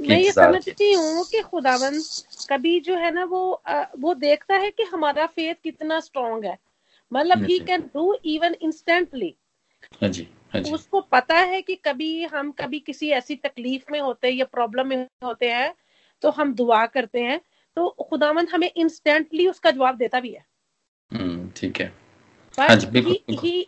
मैं 0.00 0.18
ये 0.18 0.32
समझती 0.32 0.92
हूँ 0.92 1.24
कि 1.24 1.40
खुदावन 1.40 2.00
कभी 2.48 2.78
जो 2.80 2.96
है 2.96 3.10
ना 3.14 3.24
वो 3.24 3.52
आ, 3.52 3.84
वो 3.98 4.14
देखता 4.14 4.56
है 4.56 4.70
कि 4.70 4.82
हमारा 4.82 5.26
फेथ 5.26 5.54
कितना 5.54 6.00
स्ट्रांग 6.00 6.44
है। 6.44 6.58
मतलब 7.12 7.38
he 7.44 7.58
can 7.58 7.80
do 7.80 8.14
even 8.24 8.54
instantly 8.54 9.36
उसको 10.74 11.00
पता 11.00 11.34
है 11.34 11.62
कि 11.62 11.74
कभी 11.74 12.24
हम 12.24 12.52
कभी 12.52 12.80
किसी 12.80 13.10
ऐसी 13.10 13.36
तकलीफ़ 13.36 13.84
में 13.92 14.00
होते 14.00 14.28
हैं 14.28 14.34
या 14.34 14.44
प्रॉब्लम 14.44 14.86
में 14.86 15.08
होते 15.24 15.50
हैं 15.50 15.74
तो 16.22 16.30
हम 16.30 16.54
दुआ 16.54 16.86
करते 16.86 17.20
हैं 17.20 17.40
तो 17.76 17.88
खुदावंद 17.88 18.48
हमें 18.48 18.70
इंस्टेंटली 18.76 19.48
उसका 19.48 19.70
जवाब 19.70 19.96
देता 19.96 20.20
भी 20.20 20.32
है। 20.32 20.44
हम्म, 21.12 21.50
ठीक 21.56 21.80
है। 21.80 21.92
हाँ 22.58 22.68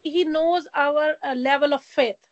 he 0.07 0.25
knows 0.25 0.69
our 0.75 1.19
level 1.35 1.75
of 1.75 1.95
faith 1.95 2.31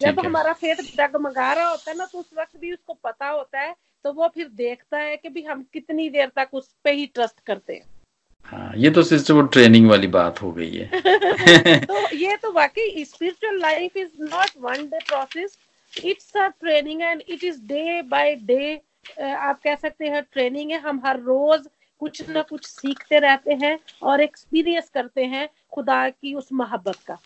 जब 0.00 0.20
हमारा 0.20 0.52
फेथ 0.52 0.76
डगमगा 0.96 1.52
रहा 1.52 1.68
होता 1.68 1.90
है 1.90 1.96
ना 1.96 2.06
तो 2.06 2.18
उस 2.18 2.30
वक्त 2.36 2.56
भी 2.56 2.72
उसको 2.72 2.94
पता 2.94 3.28
होता 3.28 3.60
है 3.60 3.76
तो 4.04 4.12
वो 4.12 4.28
फिर 4.28 4.48
देखता 4.48 4.98
है 4.98 5.16
कि 5.16 5.28
भी 5.28 5.42
हम 5.42 5.62
कितनी 5.72 6.10
देर 6.10 6.28
तक 6.28 6.48
उस 6.52 6.76
पे 6.84 6.92
ही 6.92 7.06
ट्रस्ट 7.06 7.40
करते 7.40 7.74
हैं। 7.74 7.99
हाँ 8.46 8.72
ये 8.76 8.90
तो 8.90 9.02
सिस्टर 9.02 9.34
वो 9.34 9.42
ट्रेनिंग 9.48 9.88
वाली 9.88 10.06
बात 10.06 10.42
हो 10.42 10.52
गई 10.52 10.70
है। 10.70 10.90
तो 11.84 12.16
ये 12.16 12.36
तो 12.36 12.52
वाकई 12.52 13.04
spiritual 13.04 13.60
life 13.60 13.96
is 13.96 14.08
not 14.20 14.50
one 14.60 14.86
day 14.86 14.98
process 14.98 15.58
it's 16.04 16.36
a 16.36 16.46
training 16.46 17.02
and 17.02 17.22
it 17.28 17.44
is 17.44 17.60
day 17.64 18.02
by 18.02 18.34
day 18.34 18.74
आप 19.22 19.60
कह 19.64 19.74
सकते 19.74 20.08
हैं 20.08 20.22
ट्रेनिंग 20.32 20.70
है 20.70 20.80
हम 20.80 21.00
हर 21.06 21.20
रोज 21.20 21.68
कुछ 22.00 22.28
ना 22.28 22.42
कुछ 22.42 22.64
सीखते 22.64 23.18
रहते 23.18 23.54
हैं 23.54 23.78
और 24.02 24.20
एक्सपीरियंस 24.20 24.90
करते 24.94 25.24
हैं 25.24 25.48
खुदा 25.72 26.08
की 26.08 26.34
उस 26.34 26.52
मोहब्बत 26.52 26.96
का। 27.06 27.18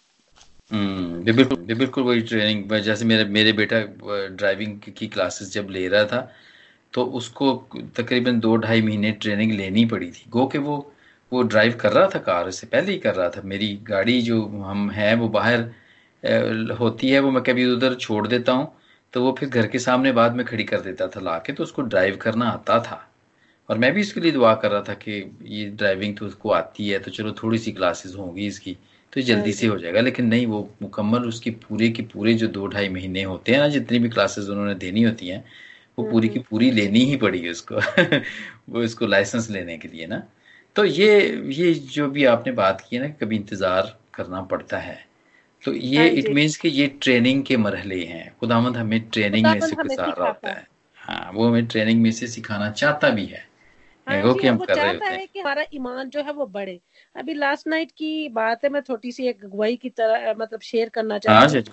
हम्म 0.70 1.22
बिल्कुल 1.24 1.74
बिल्कुल 1.74 2.04
वही 2.04 2.20
ट्रेनिंग 2.20 2.72
जैसे 2.80 3.04
मेरे 3.04 3.24
मेरे 3.24 3.52
बेटा 3.52 3.80
ड्राइविंग 4.36 4.78
की 4.98 5.06
क्लासेस 5.06 5.52
जब 5.52 5.70
ले 5.70 5.86
रहा 5.88 6.04
था 6.04 6.20
तो 6.94 7.04
उसको 7.18 7.52
तकरीबन 7.96 8.40
दो 8.40 8.56
ढाई 8.56 8.82
महीने 8.82 9.10
ट्रेनिंग 9.12 9.52
लेनी 9.52 9.84
पड़ी 9.84 10.10
थी। 10.10 10.24
गो 10.28 10.46
के 10.46 10.58
वो 10.58 10.76
वो 11.34 11.42
ड्राइव 11.44 11.76
कर 11.80 11.92
रहा 11.92 12.08
था 12.14 12.18
कार 12.20 12.50
से 12.50 12.66
पहले 12.66 12.92
ही 12.92 12.98
कर 12.98 13.14
रहा 13.14 13.28
था। 13.28 13.42
मेरी 13.44 13.74
गाड़ी 13.84 14.20
जो 14.22 14.40
हम 14.60 14.90
हैं 14.90 15.14
वो 15.14 15.28
बाहर 15.30 15.60
होती 16.78 17.10
है 17.10 17.20
वो 17.20 17.30
मैं 17.30 17.42
कभी 17.42 17.64
उधर 17.66 17.94
छोड़ 17.96 18.26
देता 18.28 18.52
हूँ 18.52 18.72
तो 19.14 19.22
वो 19.22 19.34
फिर 19.38 19.48
घर 19.48 19.66
के 19.66 19.78
सामने 19.78 20.12
बाद 20.12 20.36
में 20.36 20.44
खड़ी 20.46 20.64
कर 20.64 20.80
देता 20.80 21.06
था 21.08 21.20
ला 21.20 21.38
के 21.38 21.52
तो 21.52 21.62
उसको 21.62 21.82
ड्राइव 21.82 22.16
करना 22.22 22.48
आता 22.50 22.78
था। 22.82 23.00
और 23.68 23.78
मैं 23.78 23.92
भी 23.94 24.00
इसके 24.00 24.20
लिए 24.20 24.32
दुआ 24.32 24.54
कर 24.54 24.70
रहा 24.70 24.80
था 24.88 24.94
कि 24.94 25.12
ये 25.48 25.64
ड्राइविंग 25.72 26.16
तो 26.16 26.26
उसको 26.26 26.50
आती 26.52 26.88
है 26.88 26.98
तो 26.98 27.10
चलो 27.10 27.32
थोड़ी 27.42 27.58
सी 27.58 27.72
क्लासेस 27.72 28.14
होंगी 28.18 28.46
इसकी 28.46 28.76
तो 29.12 29.20
जल्दी 29.20 29.52
से 29.52 29.66
हो 29.66 29.78
जाएगा। 29.78 30.00
लेकिन 30.00 30.26
नहीं 30.26 30.46
वो 30.46 30.68
मुकम्मल 30.82 31.28
उसकी 31.28 31.50
पूरे 31.62 31.88
की 31.88 32.02
पूरे 32.04 32.34
जो 32.34 32.48
दो 32.48 32.66
ढाई 32.66 32.88
महीने 32.88 33.22
होते 33.22 33.52
हैं 33.52 33.58
ना 33.60 33.68
जितनी 33.68 33.98
भी 33.98 34.08
क्लासेस 34.08 34.48
उन्होंने 34.48 34.74
देनी 34.74 35.02
होती 35.02 35.28
हैं 35.28 35.44
वो 35.98 36.04
पूरी 36.10 36.28
की 36.28 36.38
पूरी 36.40 36.70
लेनी 36.70 37.04
ही 37.04 37.16
पड़ी 37.16 37.48
उसको 37.50 37.74
वो 38.72 38.82
इसको 38.82 39.06
लाइसेंस 39.06 39.50
लेने 39.50 39.76
के 39.78 39.88
लिए 39.88 40.06
ना। 40.06 40.22
तो 40.76 40.84
ये 40.84 41.42
ये 41.52 41.74
जो 41.74 42.08
भी 42.08 42.24
आपने 42.24 42.52
बात 42.52 42.80
की 42.80 42.96
है 42.96 43.02
ना 43.02 43.08
कभी 43.08 43.36
इंतज़ार 43.36 43.98
करना 44.14 44.42
पड़ता 44.42 44.78
है 44.78 45.04
तो 45.64 45.72
ये 45.72 46.08
इट 46.08 46.24
हाँ 46.24 46.34
मीन्स 46.34 46.56
कि 46.56 46.68
ये 46.68 46.86
ट्रेनिंग 46.86 47.42
के 47.44 47.56
मरहले 47.56 48.04
हैं। 48.04 48.36
खुदामद 48.40 48.76
हमें 48.76 49.00
ट्रेनिंग 49.00 49.46
में 49.46 49.60
से 49.60 49.76
गुजारा 49.76 50.26
होता 50.26 50.50
है। 50.50 50.66
हाँ। 50.96 51.30
वो 51.34 51.48
हमें 51.48 51.66
ट्रेनिंग 51.66 52.02
में 52.02 52.10
से 52.10 52.26
सिखाना 52.26 52.70
चाहता 52.70 53.10
भी 53.10 53.24
है। 53.26 53.44
हाँ 54.08 54.22
वो 54.22 54.34
कि 54.34 54.46
हम 54.46 54.58
कर 54.58 54.76
रहे 54.76 54.92
होते 54.92 55.04
हैं 55.04 55.28
कि 55.32 55.40
हमारा 55.40 55.64
ईमान 55.74 56.10
जो 56.10 56.22
है 56.22 56.32
वो 56.32 56.46
बढ़े। 56.46 56.80
अभी 57.16 57.34
लास्ट 57.34 57.66
नाइट 57.66 57.90
की 57.90 58.28
बात 58.28 58.64
है 58.64 58.70
मैं 58.70 58.80
छोटी 58.80 59.12
सी 59.12 59.26
एक 59.26 59.44
अगुवाई 59.44 59.76
की 59.76 59.90
तरह 59.90 60.34
मतलब 60.38 60.60
शेयर 60.60 60.88
करना 60.88 61.18
चाहती 61.18 61.56
हूँ 61.56 61.64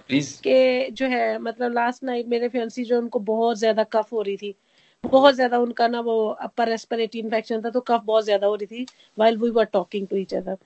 कि 0.43 0.91
जो 0.91 1.07
है 1.07 1.39
मतलब 1.39 1.73
लास्ट 1.73 2.03
नाइट 2.03 2.27
मेरे 2.27 2.49
फ्रेंसी 2.49 2.83
जो 2.83 2.97
उनको 2.97 3.19
बहुत 3.19 3.57
ज़्यादा 3.57 3.83
कफ 3.83 4.13
हो 4.13 4.21
रही 4.21 4.37
थी। 4.37 4.55
बहुत 5.03 5.35
ज़्यादा 5.35 5.57
उनका 5.59 5.87
ना 5.87 5.99
वो 5.99 6.15
अपर 6.41 6.69
रेस्पिरेटरी 6.69 7.19
इन्फेक्शन 7.19 7.61
था 7.61 7.69
तो 7.69 7.79
कफ 7.81 8.01
बहुत 8.05 8.23
ज़्यादा 8.25 8.47
हो 8.47 8.55
रही 8.55 8.65
थी 8.67 8.85
while 9.17 9.37
we 9.37 9.49
were 9.49 9.65
talking 9.65 10.07
to 10.07 10.15
each 10.17 10.33
other 10.33 10.57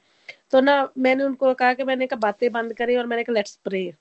तो 0.51 0.61
ना 0.61 0.77
मैंने 0.97 1.23
उनको 1.23 1.53
कहा 1.53 1.73
कि 1.73 1.83
मैंने 1.83 2.07
कहा 2.07 2.19
बातें 2.19 2.51
बंद 2.51 2.73
करें 2.73 2.97
और 2.97 3.05
मैंने 3.05 3.23
कहा 3.23 3.33
लेट्स 3.33 3.55
प्रे 3.63 3.93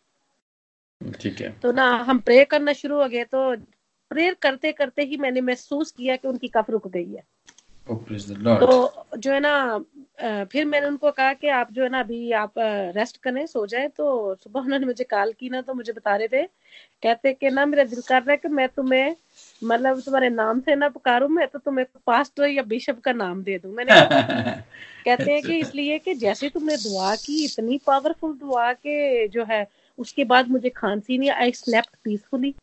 ठीक 1.20 1.40
है। 1.40 1.50
तो 1.60 1.72
ना 1.72 1.84
हम 2.08 2.18
प्रे 2.18 2.44
करना 2.44 2.72
शुरू 2.72 3.02
हो 3.02 3.08
गए 3.08 3.24
तो 3.24 3.54
प्रेयर 4.10 4.34
करते 4.42 4.72
करते 4.72 5.02
ही 5.02 5.16
मैंने 5.16 5.40
महसूस 5.40 5.90
किया 5.90 6.16
कि 6.16 6.28
उनकी 6.28 6.48
कफ 6.48 6.70
रुक 6.70 6.88
गई 6.88 7.12
है। 7.12 7.22
तो 8.60 9.16
जो 9.18 9.32
है 9.32 9.40
ना 9.40 9.78
फिर 10.52 10.64
मैंने 10.64 10.86
उनको 10.86 11.10
कहा 11.10 11.32
कि 11.32 11.48
आप 11.48 11.72
जो 11.72 11.82
है 11.82 11.88
ना 11.88 12.00
अभी 12.00 12.32
आप 12.32 12.52
रेस्ट 12.58 13.16
करें 13.16 13.46
सो 13.46 13.66
जाए। 13.66 13.88
तो 13.88 14.34
सुबह 14.34 14.60
उन्होंने 14.60 14.86
मुझे 14.86 15.04
कॉल 15.04 15.32
की 15.32 15.48
ना 15.50 15.60
तो 15.60 15.74
मुझे 15.74 15.92
बता 15.92 16.16
रहे 16.16 16.28
थे। 16.28 16.42
कहते 17.02 17.32
कि 17.32 17.50
ना 17.50 17.66
मेरा 17.66 17.84
दिल 17.84 18.00
कर 18.00 18.22
रहा 18.22 18.30
है 18.30 18.36
कि 18.36 18.48
मैं 18.48 18.68
तुम्हें 18.68 19.16
मतलब 19.64 20.00
तुम्हारे 20.00 20.28
नाम 20.30 20.60
से 20.60 20.74
ना 20.76 20.88
पुकारू 20.88 21.28
मैं 21.28 21.48
तो 21.48 21.58
तुम्हें 21.58 21.86
पास्टर 22.06 22.48
या 22.48 22.62
बिशप 22.62 23.00
का 23.00 23.12
नाम 23.12 23.42
दे 23.42 23.58
दूँ। 23.58 23.74
मैंने 23.74 23.92
कहते 25.04 25.32
हैं 25.32 25.42
कि 25.42 25.60
इसलिए 25.60 25.98
कि 25.98 26.14
जैसे 26.14 26.48
तुमने 26.48 26.76
दुआ 26.76 27.14
की 27.14 27.44
इतनी 27.44 27.80
पावरफुल 27.86 28.32
दुआ 28.32 28.72
के 28.72 29.28
जो 29.28 29.44
है 29.44 29.66
उसके 29.98 30.24
बाद 30.24 30.48
मुझे 30.48 30.70
खांसी 30.70 31.18
नहीं 31.18 31.30
आई 31.30 31.52
स्लेप्ट 31.52 31.96
पीसफुली 32.04 32.54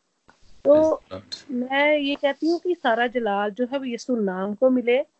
तो 0.64 1.02
मैं 1.50 1.98
ये 1.98 2.14
कहती 2.14 2.48
हूँ 2.48 2.58
कि 2.58 2.74
सारा 2.74 3.06
जलाल 3.06 3.50
जो 3.50 3.66
है 3.72 3.78
वो 3.78 3.84
यीशु 3.84 4.16
नाम 4.16 4.54
को 4.54 4.70
मिले। 4.70 5.11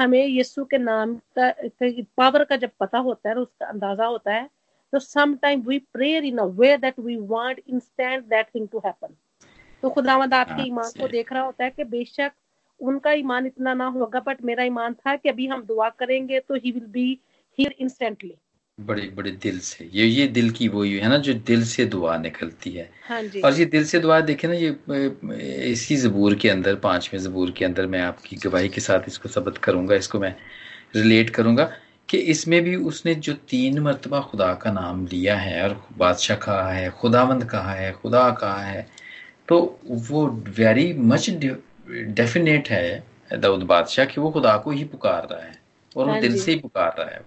हमें 0.00 0.24
यीशु 0.26 0.64
के 0.64 0.78
नाम 0.78 1.14
का 1.38 1.52
पावर 2.16 2.44
का 2.44 2.56
जब 2.56 2.70
पता 2.80 2.98
होता 2.98 3.28
है 3.28 3.34
उसका 3.34 3.66
अंदाज़ा 3.66 4.06
होता 4.06 4.34
है 4.34 4.48
तो 4.92 4.98
some 4.98 5.34
time 5.34 5.60
we 5.62 5.78
prayer 5.92 6.24
in 6.24 6.38
a 6.38 6.44
way 6.60 6.76
that 6.76 6.98
we 6.98 7.16
want 7.26 7.60
instant 7.68 8.24
that 8.24 8.46
thing 8.54 8.68
to 8.68 8.78
happen 8.86 9.14
तो 9.82 9.90
खुदावंद 9.90 10.34
आपके 10.34 10.66
ईमान 10.68 10.90
को 11.00 11.08
देख 11.08 11.32
रहा 11.32 11.42
होता 11.42 11.64
है 11.64 11.70
कि 11.70 11.84
बेशक 11.86 12.32
उनका 12.80 13.12
ईमान 13.12 13.46
इतना 13.46 13.74
ना 13.74 13.86
होगा 13.88 14.20
बट 14.20 14.42
मेरा 14.42 14.64
ईमान 14.64 14.94
था 14.94 15.16
कि 15.16 15.28
अभी 15.28 15.46
हम 15.46 15.62
दुआ 15.62 15.88
करेंगे 15.88 16.40
तो 16.40 16.54
he 16.54 16.72
will 16.72 16.86
be 16.86 17.08
here 17.58 17.74
instantly 17.80 18.34
बड़े 18.86 19.02
बड़े 19.16 19.30
दिल 19.42 19.58
से। 19.60 19.88
ये 19.94 20.06
ये 20.06 20.26
दिल 20.28 20.50
की 20.50 20.68
वो 20.68 20.84
है 20.84 21.08
ना 21.08 21.16
जो 21.18 21.34
दिल 21.46 21.64
से 21.64 21.84
दुआ 21.84 22.16
निकलती 22.18 22.70
है। 22.70 22.88
हाँ 23.08 23.22
जी। 23.22 23.40
और 23.40 23.58
ये 23.58 23.64
दिल 23.66 23.84
से 23.84 23.98
दुआ 24.00 24.20
देखे 24.20 24.48
ना 24.48 24.54
ये 24.54 25.70
इसी 25.72 25.96
जबूर 25.96 26.34
के 26.34 26.48
अंदर 26.48 26.74
पाँचवें 26.84 27.20
जबूर 27.20 27.50
के 27.50 27.64
अंदर 27.64 27.86
मैं 27.86 28.00
आपकी 28.02 28.36
गवाही 28.44 28.68
के 28.68 28.80
साथ 28.80 29.08
इसको 29.08 29.28
सबत 29.28 29.58
करूँगा 29.58 29.94
इसको 29.94 30.20
मैं 30.20 30.34
रिलेट 30.96 31.30
करूँगा 31.30 31.70
कि 32.08 32.18
इसमें 32.32 32.62
भी 32.64 32.74
उसने 32.76 33.14
जो 33.14 33.32
तीन 33.50 33.78
मरतबा 33.78 34.20
खुदा 34.20 34.52
का 34.54 34.72
नाम 34.72 35.06
लिया 35.06 35.36
है 35.36 35.62
और 35.62 35.80
बादशाह 35.98 36.36
कहा 36.36 36.72
है 36.72 36.90
खुदावंद 37.00 37.44
कहा 37.44 37.72
है 37.72 37.92
खुदा 37.92 38.30
कहा 38.40 38.62
है 38.62 38.86
तो 39.48 39.58
वो 40.10 40.26
वेरी 40.58 40.92
मच 40.94 41.30
डेफिनेट 41.30 42.68
है 42.68 43.38
दाऊद 43.38 43.62
बादशाह 43.62 44.04
कि 44.04 44.20
वो 44.20 44.30
खुदा 44.30 44.56
को 44.56 44.70
ही 44.70 44.84
पुकार 44.84 45.28
रहा 45.30 45.42
है 45.42 45.54
और 45.96 46.06
वो 46.06 46.12
हाँ 46.12 46.20
दिल 46.20 46.38
से 46.40 46.52
ही 46.52 46.58
पुकार 46.58 46.94
रहा 46.98 47.08
है। 47.08 47.20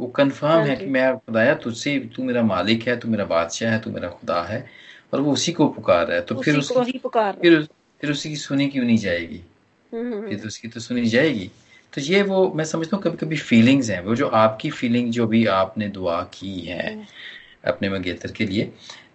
वो 0.00 0.06
कंफर्म 0.06 0.50
हाँ 0.50 0.66
है 0.66 0.76
कि 0.76 0.86
मैं 0.86 1.16
खुदाया 1.16 1.54
तुझसे 1.54 1.98
तू 2.16 2.24
मेरा 2.24 2.42
मालिक 2.42 2.88
है 2.88 2.98
तू 3.00 3.08
मेरा 3.08 3.24
बादशाह 3.24 3.72
है 3.72 3.80
तू 3.80 3.90
मेरा 3.90 4.08
खुदा 4.08 4.42
है 4.42 4.66
और 5.12 5.20
वो 5.20 5.32
उसी 5.32 5.52
को 5.52 5.68
पुकार 5.68 6.06
रहा 6.06 6.16
है। 6.16 6.22
तो 6.22 6.34
फिर 6.34 6.58
उसी 6.58 6.74
को 6.74 6.80
उसकी 6.80 6.92
ही 6.92 6.98
पुकार 6.98 7.32
रहा 7.32 7.40
फिर 7.42 7.68
फिर 8.00 8.10
उसी 8.10 8.28
की 8.28 8.36
सुनी 8.36 8.66
क्यों 8.68 8.84
नहीं 8.84 8.98
जाएगी? 8.98 9.40
हम्म, 9.92 10.12
हम्म, 10.12 10.28
फिर 10.28 10.38
तो 10.38 10.46
उसकी 10.46 10.68
तो 10.68 10.80
सुनी 10.80 11.06
जाएगी। 11.06 11.50
तो 11.92 12.00
ये 12.00 12.22
वो 12.22 12.52
मैं 12.52 12.64
समझता 12.64 12.96
हूँ 12.96 13.04
कभी 13.04 13.16
कभी 13.16 13.36
फीलिंग्स 13.36 13.90
हैं 13.90 14.00
वो 14.04 14.14
जो 14.14 14.28
आपकी 14.28 14.70
फीलिंग 14.70 15.10
जो 15.10 15.26
भी 15.26 15.46
आपने 15.46 15.88
दुआ 15.88 16.22
की 16.22 16.60
है 16.60 16.92
हम्म। 16.92 17.04
अपने 17.64 17.88
मंगेतर 17.88 18.32
के 18.32 18.46
लिए 18.46 18.72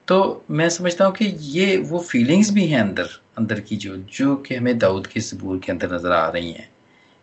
तो 0.07 0.45
मैं 0.51 0.69
समझता 0.69 1.05
हूँ 1.05 1.13
कि 1.13 1.25
ये 1.25 1.77
वो 1.77 1.99
फीलिंग्स 1.99 2.51
भी 2.51 2.67
हैं 2.67 2.79
अंदर 2.81 3.09
अंदर 3.37 3.59
की 3.59 3.75
जो 3.77 3.97
जो 3.97 4.35
कि 4.35 4.55
हमें 4.55 4.77
दाऊद 4.77 5.07
के 5.07 5.21
सबूर 5.21 5.59
के 5.59 5.71
अंदर 5.71 5.93
नज़र 5.95 6.11
आ 6.11 6.29
रही 6.29 6.51
हैं 6.51 6.69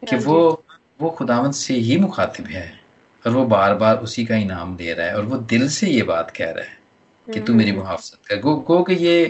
कि 0.03 0.17
हाँ 0.17 0.25
वो 0.25 0.65
वो 1.01 1.11
खुदावंद 1.11 1.55
से 1.55 1.75
ही 1.75 1.97
मुखातिब 1.97 2.47
है। 2.47 2.86
और 3.27 3.33
वो 3.33 3.45
बार 3.45 3.75
बार 3.75 3.97
उसी 3.97 4.25
का 4.25 4.37
इनाम 4.37 4.77
दे 4.77 4.93
रहा 4.93 5.07
है 5.07 5.17
और 5.17 5.25
वो 5.27 5.37
दिल 5.37 5.69
से 5.69 5.87
ये 5.87 6.03
बात 6.03 6.31
कह 6.31 6.51
रहा 6.51 6.65
है 6.65 7.35
कि 7.35 7.41
तू 7.41 7.55
मेरी 7.55 7.71
हम्म, 7.71 7.81
मुहाफजत 7.81 8.27
कर। 8.27 8.37
गो 8.37 8.55
गो 8.57 8.83
कि 8.83 8.95
ये 8.95 9.25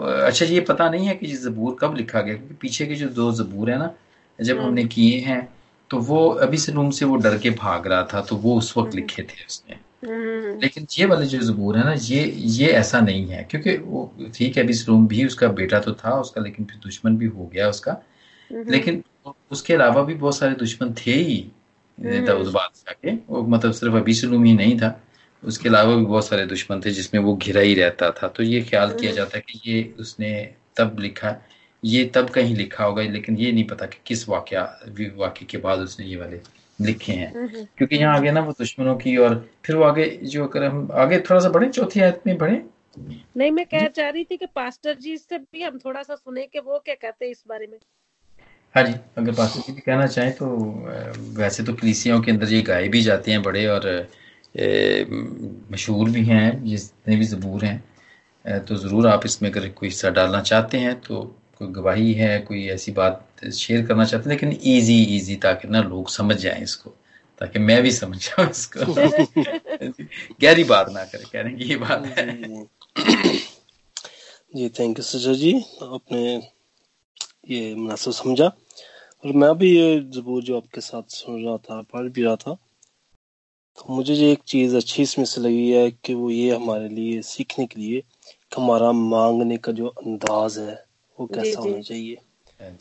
अच्छा 0.00 0.44
ये 0.44 0.60
पता 0.60 0.88
नहीं 0.90 1.06
है 1.06 1.14
कि 1.14 1.26
ये 1.26 1.36
जबूर 1.36 1.76
कब 1.80 1.96
लिखा 1.96 2.20
गया 2.20 2.34
क्योंकि 2.34 2.54
पीछे 2.54 2.86
के 2.86 2.94
जो 2.94 3.08
दो 3.08 3.32
जबूर 3.32 3.70
है 3.70 3.78
ना 3.78 3.90
जब 4.38 4.56
हम्म। 4.56 4.66
हमने 4.66 4.84
किए 4.84 5.18
हैं 5.20 5.48
तो 5.90 5.98
वो 5.98 6.28
अभी 6.28 6.58
से 6.58 6.72
रूम 6.72 6.90
से 6.90 7.04
वो 7.04 7.16
डर 7.16 7.38
के 7.38 7.50
भाग 7.50 7.86
रहा 7.86 8.08
था 8.14 8.20
तो 8.20 8.36
वो 8.36 8.58
उस 8.58 8.76
वक्त 8.76 8.88
हम्म। 8.88 8.98
लिखे 8.98 9.22
थे 9.22 9.44
उसने। 9.46 9.78
लेकिन 10.60 10.86
ये 10.98 11.06
वाले 11.06 11.26
जो 11.26 11.38
जबूर 11.38 11.78
है 11.78 11.84
ना 11.84 11.92
ये 11.98 12.24
ये 12.36 12.68
ऐसा 12.68 13.00
नहीं 13.00 13.26
है 13.26 13.42
क्योंकि 13.50 13.76
वो 13.76 14.14
ठीक 14.34 14.56
है 14.56 14.64
अभी 14.64 14.72
रूम 14.88 15.06
भी 15.06 15.24
उसका 15.24 15.48
बेटा 15.48 15.78
तो 15.78 15.92
था 15.94 16.14
उसका 16.20 16.40
लेकिन 16.40 16.64
फिर 16.64 16.80
दुश्मन 16.82 17.16
भी 17.16 17.26
हो 17.26 17.50
गया 17.54 17.68
उसका। 17.68 17.96
लेकिन 18.50 19.02
उसके 19.50 19.74
अलावा 19.74 20.02
भी 20.02 20.14
बहुत 20.14 20.36
सारे 20.36 20.54
दुश्मन 20.54 20.92
थे 20.92 21.14
ही। 21.14 21.50
हम्म। 21.98 22.24
दाऊद 22.26 22.48
बादशाह 22.52 22.94
के 22.94 23.14
वो 23.28 23.42
मतलब 23.46 23.72
सिर्फ़ 23.72 23.96
अभी 23.96 24.14
सलूम 24.14 24.44
ही 24.44 24.52
नहीं 24.52 24.78
था 24.78 25.00
उसके 25.42 25.68
अलावा 25.68 25.94
भी 25.96 26.04
बहुत 26.04 26.26
सारे 26.26 26.46
दुश्मन 26.46 26.80
थे 26.80 26.90
जिसमें 26.90 27.20
वो 27.22 27.34
घिरा 27.36 27.60
ही 27.60 27.74
रहता 27.74 28.10
था। 28.10 28.28
तो 28.28 28.42
ये 28.42 28.60
ख्याल 28.62 28.92
किया 28.92 29.10
हम्म। 29.10 29.16
जाता 29.16 29.38
है 29.38 29.44
कि 29.48 29.60
ये 29.66 29.82
उसने 30.00 30.32
तब 30.76 30.96
लिखा 31.00 31.36
ये 31.82 32.04
तब 32.14 32.28
कहीं 32.30 32.54
लिखा 32.56 32.84
होगा 32.84 33.02
लेकिन 33.02 33.36
ये 33.36 33.52
नहीं 33.52 33.64
पता 33.66 33.86
कि 33.86 33.98
किस 34.06 34.28
वाक्य 34.28 34.58
वाक्य 35.16 35.44
के 35.44 35.58
बाद 35.58 35.78
उसने 35.78 36.06
ये 36.06 36.16
वाले 36.16 36.40
लिखे 36.78 37.12
हैं। 37.12 37.32
हम्म, 37.34 37.64
क्योंकि 37.78 37.96
यहाँ 37.96 38.16
आगे 38.16 38.30
ना 38.30 38.40
वो 38.40 38.52
दुश्मनों 38.52 38.96
की 38.96 39.16
और 39.16 39.34
फिर 39.64 39.76
वो 39.76 39.84
आगे 39.84 40.04
जो 40.24 40.44
अगर 40.44 40.64
हम 40.64 40.88
आगे 40.92 41.18
थोड़ा 41.20 41.40
सा 41.40 41.48
बढ़े 41.48 41.68
चौथी 41.68 42.00
आयत 42.00 42.22
में 42.26 42.36
बढ़े। 42.38 42.62
नहीं 43.36 43.50
मैं 43.50 43.64
कह 43.66 43.86
चाह 43.88 44.08
रही 44.08 44.24
थी 44.24 44.36
कि 44.36 44.46
पास्टर 44.46 44.94
जी 44.94 45.16
से 45.16 45.38
भी 45.38 45.62
हम 45.62 45.78
थोड़ा 45.78 46.02
सा 46.02 46.14
सुने 46.14 46.46
कि 46.46 46.58
वो 46.58 46.78
क्या 46.78 46.94
कहते 46.94 47.24
हैं 47.24 47.32
इस 47.32 47.42
बारे 47.48 47.66
में। 47.66 47.78
हाँ 48.74 48.82
जी 48.84 48.92
अगर 49.18 49.32
जी 49.46 49.72
भी 49.72 49.80
कहना 49.80 50.06
चाहें 50.06 50.32
तो 50.32 50.46
वैसे 51.36 51.62
तो 51.62 51.72
कलीसियाओं 51.74 52.20
के 52.20 52.30
अंदर 52.30 52.52
ये 52.52 52.60
गाए 52.62 52.88
भी 52.88 53.02
जाते 53.02 53.30
हैं 53.30 53.42
बड़े 53.42 53.66
और 53.66 53.86
मशहूर 55.72 56.10
भी 56.10 56.24
हैं 56.24 56.64
जितने 56.64 57.16
भी 57.16 57.24
ज़बूर 57.24 57.64
हैं 57.64 58.64
तो 58.64 58.76
ज़रूर 58.76 59.06
आप 59.06 59.26
इसमें 59.26 59.50
अगर 59.50 59.68
कोई 59.70 59.88
हिस्सा 59.88 60.10
डालना 60.10 60.40
चाहते 60.42 60.78
हैं 60.78 60.94
तो 61.00 61.22
कोई 61.58 61.68
गवाही 61.72 62.12
है 62.12 62.38
कोई 62.40 62.66
ऐसी 62.68 62.92
बात 62.92 63.44
शेयर 63.54 63.86
करना 63.86 64.04
चाहते 64.04 64.30
हैं 64.30 64.36
लेकिन 64.36 64.52
इजी 64.70 65.02
इजी 65.16 65.36
ताकि 65.36 65.68
ना 65.68 65.82
लोग 65.82 66.08
समझ 66.10 66.36
जाएँ 66.36 66.62
इसको 66.62 66.90
ताकि 67.40 67.58
मैं 67.58 67.82
भी 67.82 67.90
समझ 67.90 68.18
जाऊँ 68.18 68.48
इसको 68.50 68.92
गहरी 70.42 70.64
बात 70.64 70.90
ना 70.90 71.04
करें 71.04 71.24
कह 71.32 71.40
रहे 71.40 71.50
हैं 71.50 71.58
कि 71.58 71.64
ये 71.64 71.76
बात 71.76 72.06
है 72.08 72.26
जी 72.30 73.38
जी 74.54 74.68
थैंक 74.78 74.98
यू 74.98 75.04
सजा 75.04 75.32
जी 75.34 75.52
आपने 75.82 76.22
ये 77.50 77.74
मुनासिब 77.74 78.12
समझा 78.12 78.50
और 79.24 79.32
मैं 79.32 79.54
भी 79.58 79.70
ये 79.76 79.98
जबूर 80.14 80.42
जो 80.42 80.56
आपके 80.56 80.80
साथ 80.80 81.02
सुन 81.14 81.44
रहा 81.44 81.56
था 81.56 81.80
पढ़ 81.92 82.08
भी 82.08 82.22
रहा 82.22 82.36
था 82.36 82.54
तो 83.78 83.94
मुझे 83.94 84.14
जो 84.14 84.24
एक 84.26 84.38
चीज़ 84.46 84.76
अच्छी 84.76 85.02
इसमें 85.02 85.24
से 85.24 85.40
लगी 85.40 85.70
है 85.70 85.90
कि 85.90 86.14
वो 86.14 86.30
ये 86.30 86.54
हमारे 86.56 86.88
लिए 86.88 87.20
सीखने 87.22 87.66
के 87.66 87.80
लिए 87.80 88.02
हमारा 88.56 88.90
मांगने 88.92 89.56
का 89.56 89.72
जो 89.72 89.86
अंदाज 89.88 90.58
है 90.58 90.74
वो 91.18 91.26
कैसा 91.26 91.60
होना 91.60 91.80
चाहिए। 91.80 92.16
हाँ 92.60 92.76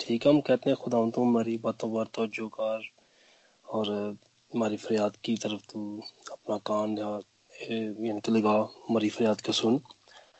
ठीक 0.00 0.26
है 0.26 0.32
हम 0.32 0.40
कहते 0.40 0.70
हैं 0.70 0.76
खुदा 0.76 1.10
तो 1.10 1.24
हमारी 1.24 1.56
बातों 1.58 1.88
पर 1.94 2.04
तवज्जो 2.16 2.48
कर 2.60 2.88
और 3.66 3.90
हमारी 4.52 4.76
फरियाद 4.76 5.16
की 5.24 5.36
तरफ़ 5.36 5.62
तू 5.72 6.02
अपना 6.32 6.56
कान 6.66 6.98
या 6.98 7.18
ए, 7.54 7.94
यानी 8.00 8.20
कि 8.20 8.32
लगा 8.32 8.56
हमारी 8.88 9.08
फरियाद 9.08 9.40
को 9.40 9.52
सुन। 9.52 9.80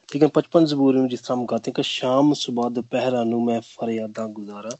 लेकिन 0.09 0.29
पचपन 0.29 0.65
जबूर 0.65 0.97
में 0.97 1.09
जिस 1.09 1.25
तरह 1.27 1.37
हम 1.37 1.47
गाते 1.47 1.71
हैं 1.71 1.75
कि 1.77 1.83
शाम 1.83 2.33
सुबह 2.41 2.69
दोपहर 2.69 3.15
अनु 3.15 3.41
मैं 3.41 3.61
फरियादा 3.61 4.27
गुजारा। 4.39 4.71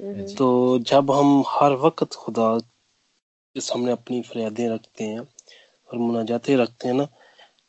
तो 0.00 0.78
जब 0.78 1.10
हम 1.10 1.42
हर 1.48 1.72
वक्त 1.72 2.14
खुदा 2.14 2.58
के 2.58 3.60
सामने 3.60 3.92
अपनी 3.92 4.20
फरियादें 4.22 4.68
रखते 4.68 5.04
हैं 5.04 5.20
और 5.20 5.98
मुनाजातें 5.98 6.56
रखते 6.56 6.88
हैं 6.88 6.94
ना 6.94 7.06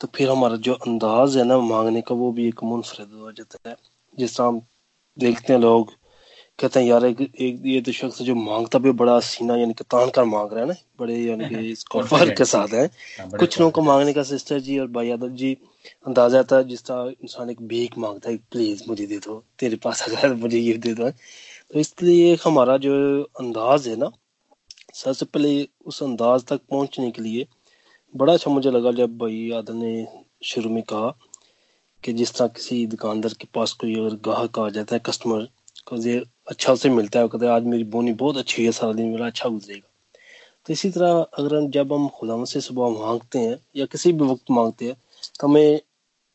तो 0.01 0.07
फिर 0.15 0.29
हमारा 0.29 0.55
जो 0.55 0.73
अंदाज 0.73 1.37
है 1.37 1.43
ना 1.43 1.57
मांगने 1.59 2.01
का 2.01 2.15
वो 2.15 2.31
भी 2.31 2.47
एक 2.47 2.63
मुनफरद 2.63 3.13
हो 3.13 3.31
जाता 3.31 3.69
है। 3.69 3.75
जिस 4.19 4.37
तरह 4.37 4.47
हम 4.47 4.61
देखते 5.17 5.53
हैं 5.53 5.59
लोग 5.59 5.91
कहते 6.59 6.79
हैं 6.79 6.87
यार 6.87 7.05
एक, 7.05 7.21
एक 7.21 7.61
ये 7.65 7.81
तो 7.81 7.91
शख्स 7.91 8.21
जो 8.21 8.35
माँगता 8.35 8.79
भी 8.79 8.91
बड़ा 8.91 9.19
सीना 9.19 9.55
यानी 9.55 9.73
कि 9.73 9.83
तान 9.83 10.09
कर 10.09 10.23
मांग 10.23 10.51
रहा 10.53 10.61
है 10.61 10.67
ना 10.67 10.75
बड़े 10.99 11.15
यानी 11.15 11.45
कि 11.49 11.55
इसको. 11.71 12.01
फ़र्क 12.01 12.37
के 12.37 12.45
साथ 12.45 12.67
है। 12.67 12.85
हाँ, 13.19 13.29
कुछ 13.29 13.59
लोगों 13.59 13.71
को 13.71 13.81
मांगने 13.81 14.13
का 14.13 14.23
सिस्टर 14.23 14.59
जी 14.59 14.79
और 14.79 14.87
भाई 14.87 15.07
यादव 15.07 15.29
जी 15.29 15.53
अंदाज़ा 16.07 16.43
था 16.43 16.61
जिस 16.61 16.83
तरह 16.85 17.13
इंसान 17.23 17.49
एक 17.49 17.61
भीख 17.61 17.97
माँगता 17.97 18.29
है 18.29 18.37
प्लीज़ 18.51 18.83
मुझे 18.87 19.05
दे 19.07 19.17
दो 19.17 19.43
तेरे 19.59 19.75
पास 19.75 20.03
अगर 20.09 20.33
मुझे 20.33 20.59
ये 20.59 20.73
दे 20.77 20.93
दो 20.93 21.09
तो 21.73 21.79
इसलिए 21.79 22.35
हमारा 22.43 22.77
जो 22.77 22.93
अंदाज 23.39 23.87
है 23.87 23.95
ना, 23.95 24.11
सबसे 24.93 25.25
पहले 25.25 25.67
उस 25.85 26.01
अंदाज 26.03 26.43
तक 26.45 26.61
पहुँचने 26.69 27.09
के 27.11 27.21
लिए 27.21 27.45
बड़ा 28.13 28.33
अच्छा 28.33 28.51
मुझे 28.51 28.71
लगा 28.71 28.91
जब 28.91 29.17
भाई 29.17 29.35
यादव 29.51 29.73
ने 29.73 30.07
शुरू 30.43 30.69
में 30.69 30.81
कहा 30.83 31.13
कि 32.03 32.13
जिस 32.13 32.33
तरह 32.35 32.47
किसी 32.47 32.85
दुकानदार 32.87 33.33
के 33.41 33.47
पास 33.55 33.73
कोई 33.81 33.95
अगर 33.95 34.15
ग्राहक 34.23 34.59
आ 34.59 34.67
जाता 34.69 34.95
है 34.95 35.01
कस्टमर 35.05 35.47
को 35.87 35.97
ये 36.07 36.23
अच्छा 36.49 36.75
से 36.75 36.89
मिलता 36.89 37.19
है 37.19 37.27
कहता 37.27 37.45
है, 37.45 37.51
आज 37.51 37.63
मेरी 37.65 37.83
बोनी 37.83 38.13
बहुत 38.13 38.37
अच्छी 38.37 38.65
है, 38.65 38.71
सारा 38.71 38.93
दिन 38.93 39.09
मेरा 39.11 39.25
अच्छा 39.27 39.49
गुजरेगा। 39.49 39.87
तो 40.65 40.73
इसी 40.73 40.89
तरह 40.91 41.19
अगर 41.37 41.55
हम 41.55 41.69
जब 41.71 41.93
हम 41.93 42.07
खुदा 42.17 42.43
से 42.45 42.61
सुबह 42.61 42.89
मांगते 42.99 43.39
हैं 43.39 43.57
या 43.75 43.85
किसी 43.85 44.11
भी 44.13 44.25
वक्त 44.25 44.51
मांगते 44.51 44.85
हैं 44.85 44.95
तो 45.39 45.47
हमें 45.47 45.79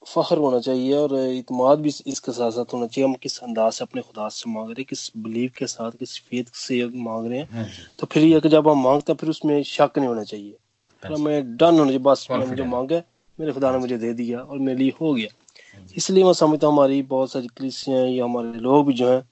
फख्र 0.07 0.37
होना 0.39 0.59
चाहिए 0.61 0.93
और 0.97 1.15
इतमाद 1.19 1.79
भी 1.79 1.93
इसके 2.07 2.33
साथ 2.33 2.51
साथ 2.51 2.73
होना 2.75 2.87
चाहिए। 2.87 3.09
हम 3.09 3.15
किस 3.23 3.39
अंदाज 3.39 3.73
से 3.73 3.85
अपने 3.85 4.03
खुदा 4.03 4.29
से 4.29 4.51
मांग 4.51 4.69
रहे 4.69 4.81
हैं 4.81 4.87
किस 4.89 5.11
बिलीव 5.17 5.51
के 5.59 5.67
साथ 5.67 5.93
किस 5.99 6.19
फेद 6.21 6.51
से 6.55 6.85
मांग 6.87 7.27
रहे 7.27 7.39
हैं 7.39 7.49
हाँ 7.53 7.67
तो 7.99 8.07
फिर 8.13 8.23
ये 8.25 8.41
जब 8.49 8.69
हम 8.69 8.83
मांगते 8.85 9.13
हैं 9.13 9.17
फिर 9.19 9.31
उसमें 9.31 9.63
शक 9.65 9.99
नहीं 9.99 10.09
होना 10.09 10.23
चाहिए। 10.25 10.57
फिर 11.03 11.11
हाँ 11.11 11.19
हमें 11.19 11.57
डन 11.57 11.79
होना 11.79 11.85
चाहिए 11.85 11.99
बस 12.01 12.27
मैंने 12.31 12.47
मुझे. 12.47 12.63
मांगा 12.65 13.03
मेरे 13.39 13.53
खुदा 13.53 13.71
ने 13.73 13.79
मुझे 13.79 13.99
दे 13.99 14.13
दिया 14.15 14.41
और 14.41 14.59
मेरे 14.59 14.79
लिए 14.79 14.93
हो 15.01 15.13
गया। 15.15 15.29
हाँ 15.75 15.87
इसलिए 15.97 16.25
मैं 16.25 16.33
समझता 16.33 16.67
हूँ 16.67 16.75
हमारी 16.75 17.01
बहुत 17.03 17.33
सारी 17.33 17.49
कलिसियाँ 17.59 18.07
या 18.07 18.25
हमारे 18.25 18.59
लोग 18.61 18.87
भी 18.87 18.93
जो 18.95 19.09
हैं 19.11 19.23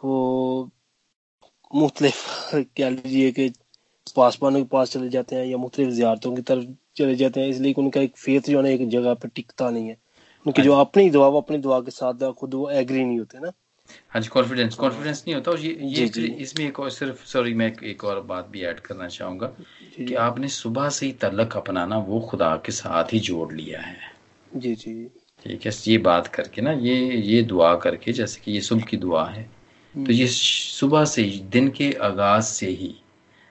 वो 0.00 0.70
मुख्तलिफ़ 1.74 2.54
कह 2.76 2.88
लीजिए 2.90 3.30
कि 3.32 3.48
पासवानों 4.16 4.60
के 4.60 4.68
पास 4.68 4.90
चले 4.92 5.08
जाते 5.08 5.36
हैं 5.36 5.44
या 5.46 5.56
मुख्तलिफ़ 5.56 5.90
जियारतों 5.90 6.34
की 6.36 6.42
तरफ़ 6.42 6.64
चले 7.00 7.14
जाते 7.16 7.40
हैं 7.40 7.48
इसलिए 7.48 7.74
उनका 7.78 8.00
एक 8.00 8.16
फेथ 8.18 8.50
जो 8.50 8.62
है 8.62 8.74
एक 8.74 8.88
जगह 8.90 9.14
पे 9.14 9.28
टिकता 9.34 9.70
नहीं 9.70 9.88
है। 9.88 9.96
उनकी 10.46 10.62
जो 10.62 10.74
अपनी 10.74 11.10
दुआ 11.10 11.26
वो 11.28 11.40
अपनी 11.40 11.58
दुआ 11.58 11.80
के 11.80 11.90
साथ 11.92 12.30
खुद 12.34 12.54
वो 12.54 12.70
एग्री 12.72 13.04
नहीं 13.04 13.18
होते 13.18 13.38
ना। 13.40 13.52
हाँ 14.10 14.20
जी 14.22 14.28
कॉन्फिडेंस 14.28 14.74
कॉन्फिडेंस 14.74 15.22
नहीं 15.26 15.34
होता। 15.34 15.50
और 15.50 15.60
ये 15.60 15.76
ये 15.82 16.04
इसमें 16.42 16.66
एक 16.66 16.78
और 16.80 16.90
सिर्फ़ 16.90 17.24
सॉरी 17.26 17.54
मैं 17.54 17.72
एक, 17.84 18.04
और 18.04 18.20
बात 18.22 18.48
भी 18.48 18.62
ऐड 18.62 18.80
करना 18.80 19.08
चाहूँगा 19.08 19.46
कि 19.98 20.14
आपने 20.14 20.48
सुबह 20.48 20.88
से 20.88 21.06
ही 21.06 21.12
तलक 21.22 21.56
अपनाना 21.56 21.98
वो 22.08 22.20
खुदा 22.20 22.54
के 22.56 22.72
साथ 22.72 23.12
ही 23.12 23.18
जोड़ 23.20 23.52
लिया 23.52 23.80
है। 23.80 23.96
जी 24.56 24.74
जी। 24.74 24.94
ठीक 25.44 25.66
है 25.66 25.72
ये 25.88 25.98
बात 25.98 26.26
करके 26.26 26.62
ना 26.62 26.72
ये 26.72 26.96
ये 27.16 27.42
दुआ 27.42 27.74
करके 27.76 28.12
जैसे 28.12 28.40
कि 28.40 28.52
ये 28.52 28.60
सुबह 28.60 28.84
की 28.84 28.96
दुआ 28.96 29.28
है। 29.28 29.42
तो 29.94 30.12
ये 30.12 30.26
सुबह 30.28 31.04
से 31.04 31.22
ही 31.22 31.38
दिन 31.52 31.68
के 31.70 31.92
आगाज़ 32.02 32.44
से 32.44 32.66
ही 32.70 32.94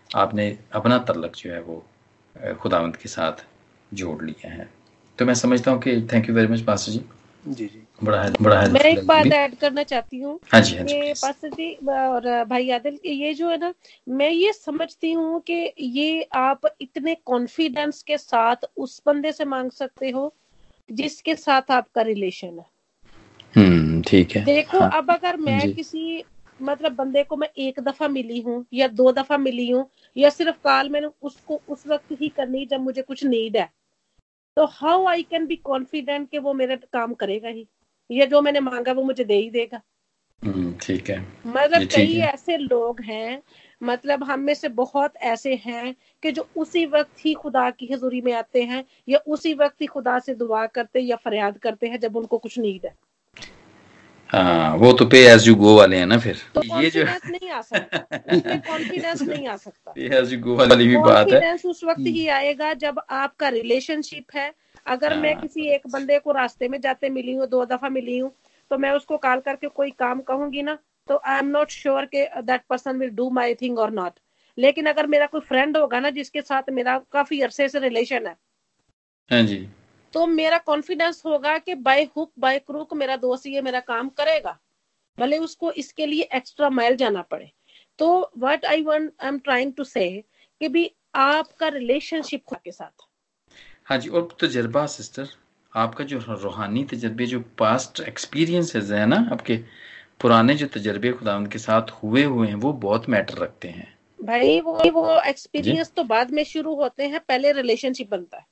आपने 0.10 0.58
अपना 0.74 0.98
तलक 0.98 1.36
जो 1.36 1.52
है 1.52 1.62
वो 1.62 1.84
खुदावंत 2.44 2.96
के 2.96 3.10
साथ 3.10 3.46
जोड़ 3.94 4.24
लिया 4.24 4.52
है। 4.52 4.70
तो 5.20 5.26
मैं 5.26 5.34
समझता 5.34 5.72
हूँ 5.72 5.82
कि 5.82 6.08
thank 6.14 6.30
you 6.30 6.36
very 6.36 6.48
much 6.48 6.62
pastor 6.62 6.92
जी। 6.92 7.02
जी 7.48 7.66
जी। 7.68 7.82
बड़ा 8.04 8.30
बड़ा 8.42 8.68
मैं 8.68 8.82
एक 8.82 9.08
बात 9.08 9.26
ऐड 9.26 9.56
करना 9.56 9.84
चाहती 9.84 10.20
हूँ 10.20 10.40
हाँ 10.54 10.62
जी 10.62 10.76
हाँ 10.76 10.86
जी 10.86 11.14
पास्टर 11.14 11.50
जी 11.50 11.74
और 11.90 12.46
भाई 12.46 12.70
आदिल 12.72 13.00
ये 13.06 13.34
जो 13.34 13.50
है 13.50 13.58
ना 13.58 13.74
मैं 14.10 14.30
ये 14.30 14.54
समझती 14.54 15.12
हूँ 15.12 15.42
कि 15.42 15.74
ये 15.80 16.28
आप 16.34 16.62
इतने 16.82 17.16
कॉन्फिडेंस 17.16 18.04
के 18.04 18.18
साथ 18.18 18.56
उस 18.78 19.02
बंदे 19.06 19.32
से 19.32 19.46
मांग 19.46 19.72
सकते 19.72 20.10
हो 20.10 20.34
जिसके 20.92 21.36
साथ 21.36 21.72
आपका 21.72 22.02
रिलेशन 22.02 22.48
है। 22.48 22.66
हम्म 23.58 24.02
ठीक 24.02 24.32
है। 24.32 24.46
देखो 24.46 24.80
हाँ, 24.80 24.92
अब 24.92 25.12
अगर 25.12 25.38
मैं 25.38 25.74
किसी 25.74 26.24
मतलब 26.62 26.92
बंदे 26.92 27.24
को 27.24 27.38
मैं 27.38 27.50
एक 27.58 27.80
दफ़ा 27.80 28.08
मिली 28.08 28.42
हूँ 28.42 28.66
या 28.74 28.88
दो 28.88 29.12
दफ़ा 29.12 29.38
मिली 29.38 29.70
हूँ 29.70 29.90
या 30.18 30.30
सिर्फ़ 30.30 30.56
कॉल 30.64 30.90
मैंने 30.90 31.08
उसको 31.22 31.62
उस 31.70 31.88
वक्त 31.88 32.06
ही 32.12 32.30
करनी 32.30 32.66
जब 32.66 32.80
मुझे 32.80 33.02
कुछ 33.02 33.24
नीड 33.26 33.58
है। 33.58 33.70
तो 34.56 34.66
how 34.66 35.06
I 35.06 35.24
can 35.24 35.46
be 35.48 35.56
confident 35.56 36.30
कि 36.30 36.40
वो 36.40 36.54
मेरे 36.54 36.76
काम 36.76 37.14
करेगा 37.14 37.50
ही? 37.50 37.68
या 38.12 38.26
जो 38.26 38.42
मैंने 38.42 38.60
मांगा 38.60 38.92
वो 38.92 39.04
मुझे 39.04 39.24
दे 39.24 39.36
ही 39.36 39.50
देगा। 39.50 39.82
हम्म, 40.46 40.74
ठीक 40.82 41.10
है। 41.10 41.40
मतलब 41.48 41.88
कई 41.96 42.18
ऐसे 42.20 42.58
लोग 42.58 43.02
हैं 43.02 43.42
मतलब 43.84 44.24
हम 44.24 44.40
में 44.40 44.54
से 44.54 44.70
बहुत 44.70 45.16
ऐसे 45.18 45.56
हैं 45.56 45.96
कि 46.24 46.32
जो 46.32 46.50
उसी 46.58 46.86
वक्त 46.86 47.26
ही 47.26 47.34
खुदा 47.34 47.70
की 47.70 47.88
हजूरी 47.94 48.22
में 48.22 48.34
आते 48.34 48.64
हैं 48.64 48.86
या 49.10 49.20
उसी 49.28 49.54
वक्त 49.54 49.82
ही 49.82 49.88
खुदा 49.88 50.20
से 50.20 50.36
दुआ 50.36 50.66
करते 50.66 51.00
या 51.00 51.16
फरियाद 51.16 51.58
करते 51.58 51.88
हैं 51.88 52.00
जब 52.00 52.16
उनको 52.16 52.38
कुछ 52.38 52.60
नीड 52.60 52.86
है। 52.86 52.96
हाँ 54.30 54.76
वो 54.76 54.94
तो 54.94 55.06
पे 55.06 55.20
एज 55.28 55.48
यू 55.48 55.56
गो 55.56 55.78
वाले 55.78 55.98
हैं 55.98 56.06
ना 56.06 56.18
फिर। 56.18 56.38
तो 56.56 56.82
ये 56.82 56.90
जो 56.90 57.04
नहीं 57.04 57.50
आ 57.50 57.62
सकता। 57.62 57.98
कॉन्फिडेंस 58.58 59.22
नहीं 59.22 59.48
आ 59.48 59.56
सकता। 59.56 59.92
पे 59.92 60.18
एज 60.18 60.34
यू 60.34 60.40
गो 60.40 60.56
वाली 60.56 60.88
भी 60.88 60.98
बात 60.98 61.32
है। 61.32 61.54
उस 61.54 61.84
वक्त 61.84 62.00
ही 62.00 62.28
आएगा 62.28 62.74
जब 62.74 63.02
आपका 63.10 63.50
रिलेशनशिप 63.50 64.26
है। 64.36 64.54
अगर 64.88 65.18
मैं 65.18 65.34
हाँ। 65.34 65.42
किसी 65.42 65.68
एक 65.68 65.82
बंदे 65.88 66.20
को 66.20 66.32
रास्ते 66.32 66.68
में 66.68 66.82
जाते 66.82 67.10
मिली 67.10 67.34
हूँ 67.34 67.48
दो 67.48 67.66
दफ़ा 67.66 67.90
मिली 67.90 68.18
हूँ 68.18 68.32
तो 68.72 68.78
मैं 68.78 68.92
उसको 68.92 69.18
कॉल 69.18 69.40
करके 69.40 69.68
कोई 69.68 69.92
काम 69.92 70.22
कहूँगी 70.22 70.62
ना 70.62 70.78
तो 71.08 71.22
आई 71.26 71.40
एम 71.40 71.46
नॉट 71.46 71.70
श्योर 71.70 72.06
के 72.06 72.42
that 72.42 72.62
person 72.70 72.98
will 72.98 73.10
do 73.10 73.30
my 73.30 73.54
thing 73.54 73.80
और 73.80 73.92
नॉट 73.92 74.14
लेकिन 74.58 74.86
अगर 74.86 75.08
मेरा 75.08 75.26
कोई 75.26 75.42
फ्रेंड 75.42 75.78
होगा 75.78 76.00
ना 76.00 76.10
जिसके 76.10 76.42
साथ 76.42 76.70
मेरा 76.72 77.02
काफ़ी 77.12 77.42
अरसे 77.42 77.70
से 77.70 77.80
रिलेशन 77.80 78.28
है 78.28 78.36
हाँ 79.32 79.44
जी। 79.44 79.70
तो 80.14 80.26
मेरा 80.28 80.58
कॉन्फिडेंस 80.58 81.22
होगा 81.26 81.58
कि 81.58 81.76
बाय 81.76 82.04
हुक 82.18 82.32
बाय 82.40 82.60
क्रूक 82.60 82.94
मेरा 82.94 83.16
दोस्त 83.18 83.48
ये 83.48 83.62
मेरा 83.62 83.80
काम 83.80 84.10
करेगा। 84.10 84.58
भले 85.18 85.38
उसको 85.38 85.72
इसके 85.72 86.06
लिए 86.06 86.30
एक्स्ट्रा 86.34 86.70
माइल 86.70 86.96
जाना 86.96 87.22
पड़े। 87.22 87.52
तो 88.00 88.32
what 88.38 88.66
I 88.66 88.84
want 88.84 89.12
I 89.22 89.28
am 89.28 89.40
trying 89.40 89.74
to 89.74 89.84
say 89.84 90.10
कि 90.62 90.68
भी 90.68 90.92
आपका 91.16 91.68
रिलेशनशिप 91.68 92.44
खुदा 92.46 92.62
के 92.66 92.72
साथ। 92.72 93.08
हाँ 93.86 93.98
जी 93.98 94.10
और 94.10 94.28
तजर्बा 94.42 94.86
सिस्टर 94.86 95.30
आपका 95.74 96.04
जो 96.04 96.20
रूहानी 96.20 96.84
तजर्बे 96.84 97.26
जो 97.26 97.40
पास्ट 97.58 98.00
एक्सपीरियंसेस 98.00 98.92
है 98.92 99.06
ना 99.06 99.28
आपके 99.32 99.58
पुराने 100.22 100.56
जो 100.56 100.68
तजर्बे 100.68 101.12
खुदा 101.12 101.36
उनके 101.38 101.60
साथ 101.60 101.92
हुए 102.04 102.24
हुए 102.24 102.48
हैं 102.48 102.56
वो 102.56 102.74
बहुत 102.74 103.10
मैटर 103.10 103.38
रखते 103.38 103.68
हैं। 103.68 103.88
भाई 104.20 104.60
वो 104.60 104.92
वो 104.92 105.20
एक्सपीरियंस 105.22 105.92
तो 105.92 106.04
बाद 106.04 106.32
में 106.32 106.44
शुरू 106.44 106.76
होते 106.76 107.08
हैं 107.08 107.20
पहले 107.20 107.52
रिलेशनशिप 107.52 108.10
बनता 108.10 108.38
है। 108.38 108.46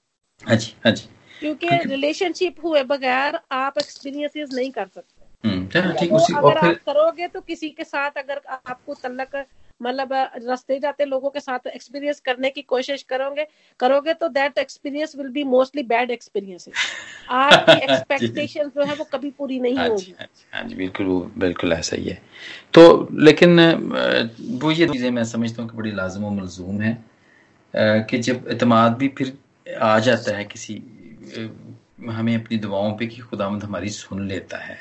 हाँ 0.43 0.55
जी 0.55 0.73
हाँ 0.85 0.91
जी। 0.91 1.09
क्योंकि 1.41 1.77
रिलेशनशिप 1.83 2.55
हुए 2.63 2.83
बगैर 2.83 3.39
आप 3.51 3.77
एक्सपीरियंसेस 3.77 4.49
नहीं 4.53 4.71
कर 4.71 4.87
सकते। 4.87 5.47
हम्म 5.47 5.93
ठीक 5.99 6.11
उसी 6.13 6.33
अगर 6.33 6.57
आप 6.57 6.75
करोगे 6.85 7.27
तो 7.27 7.41
किसी 7.41 7.69
के 7.69 7.83
साथ 7.83 8.17
अगर 8.17 8.41
आपको 8.49 8.93
तलक 8.93 9.45
मतलब 9.81 10.13
रास्ते 10.13 10.79
जाते 10.79 11.05
लोगों 11.05 11.29
के 11.29 11.39
साथ 11.39 11.67
एक्सपीरियंस 11.67 12.19
करने 12.19 12.49
की 12.49 12.61
कोशिश 12.61 13.03
करोगे 13.03 13.47
करोगे 13.79 14.13
तो 14.13 14.27
that 14.29 14.57
experience 14.57 15.15
will 15.15 15.27
be 15.27 15.43
mostly 15.43 15.83
bad 15.83 16.11
experience 16.11 16.69
आपकी 17.29 17.77
एक्सपेक्टेशन 17.77 18.69
जो 18.69 18.85
है 18.85 18.95
वो 18.95 19.03
कभी 19.03 19.29
पूरी 19.31 19.59
नहीं 19.59 19.77
होगी। 19.77 20.15
हाँ 20.53 20.63
जी 20.63 20.75
बिल्कुल 20.75 21.05
बिल्कुल 21.37 21.73
ऐसा 21.73 21.95
ही 21.95 22.09
है। 22.09 22.21
तो 22.73 23.07
लेकिन 23.13 23.59
वो 24.61 24.71
ये 24.71 24.87
चीज़ें 24.87 25.09
मैं 25.11 25.23
समझता 25.23 25.61
हूँ 25.61 25.69
कि 25.71 25.77
बड़ी 25.77 25.91
लाजम 25.91 26.25
व 26.25 26.29
मलजूम 26.29 26.81
है 26.81 26.97
कि 27.75 28.17
जब 28.17 28.47
एतमाद 28.51 28.97
भी 28.97 29.07
फिर 29.07 29.37
आ 29.81 29.97
जाता 29.99 30.35
है 30.37 30.45
किसी 30.45 30.73
हमें 32.09 32.35
अपनी 32.35 32.57
दुआओं 32.57 32.91
पे 32.97 33.07
कि 33.07 33.21
खुदावंद 33.21 33.63
हमारी 33.63 33.89
सुन 33.89 34.27
लेता 34.27 34.57
है। 34.57 34.77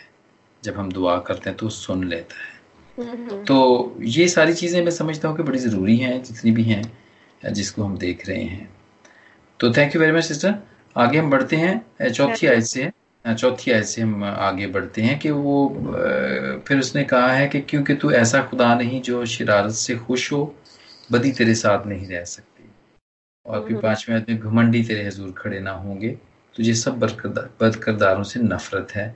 जब 0.63 0.77
हम 0.77 0.93
दुआ 0.93 1.19
करते 1.19 1.51
हैं 1.51 1.57
तो 1.59 1.69
सुन 1.69 2.05
लेता 2.05 2.37
है। 2.37 3.45
तो 3.45 3.97
ये 4.03 4.27
सारी 4.29 4.55
चीज़ें 4.55 4.83
मैं 4.85 4.91
समझता 4.91 5.29
हूँ 5.29 5.37
कि 5.37 5.43
बड़ी 5.43 5.59
ज़रूरी 5.59 5.97
हैं 5.97 6.23
जितनी 6.23 6.51
भी 6.51 6.63
हैं 6.63 7.53
जिसको 7.53 7.85
हम 7.85 7.97
देख 7.99 8.29
रहे 8.29 8.43
हैं। 8.43 8.69
तो 9.61 9.73
thank 9.73 9.95
you 9.95 10.01
very 10.01 10.13
much 10.13 10.25
sister 10.25 10.55
आगे 10.97 11.19
हम 11.19 11.31
बढ़ते 11.31 11.57
हैं। 11.57 12.11
चौथी 12.11 12.47
आयत 12.47 12.65
से। 12.65 12.91
चौथी 13.25 13.71
आयत 13.71 13.85
से 13.85 14.03
हम 14.03 14.25
आगे 14.25 14.67
बढ़ते 14.67 15.03
हैं 15.03 15.19
कि 15.19 15.31
वो 15.31 15.69
फिर 16.69 16.79
उसने 16.79 17.05
कहा 17.05 17.33
है 17.33 17.49
कि 17.49 17.61
क्योंकि 17.61 17.95
तू 17.95 18.11
ऐसा 18.11 18.43
खुदा 18.43 18.75
नहीं 18.75 19.01
जो 19.03 19.25
शरारत 19.27 19.73
से 19.75 19.97
खुश 19.97 20.33
हो 20.33 20.55
बदी 21.13 21.33
तेरे 21.33 21.55
साथ 21.55 21.87
नहीं 21.87 22.07
रह 22.07 22.25
सकती। 22.25 22.71
और 23.47 23.67
फिर। 23.69 23.77
पाँचवें 23.81 24.17
आयत 24.17 24.29
में 24.31 24.39
घमंडी 24.39 24.83
तेरे 24.85 25.05
हजूर 25.07 25.33
खड़े 25.39 25.61
ना 25.61 25.71
होंगे। 25.71 26.17
तुझे 26.57 26.75
सब 26.75 26.99
बदकिरदार 26.99 27.51
बदकिरदारों 27.61 28.23
से 28.23 28.41
नफरत 28.41 28.95
है। 28.95 29.09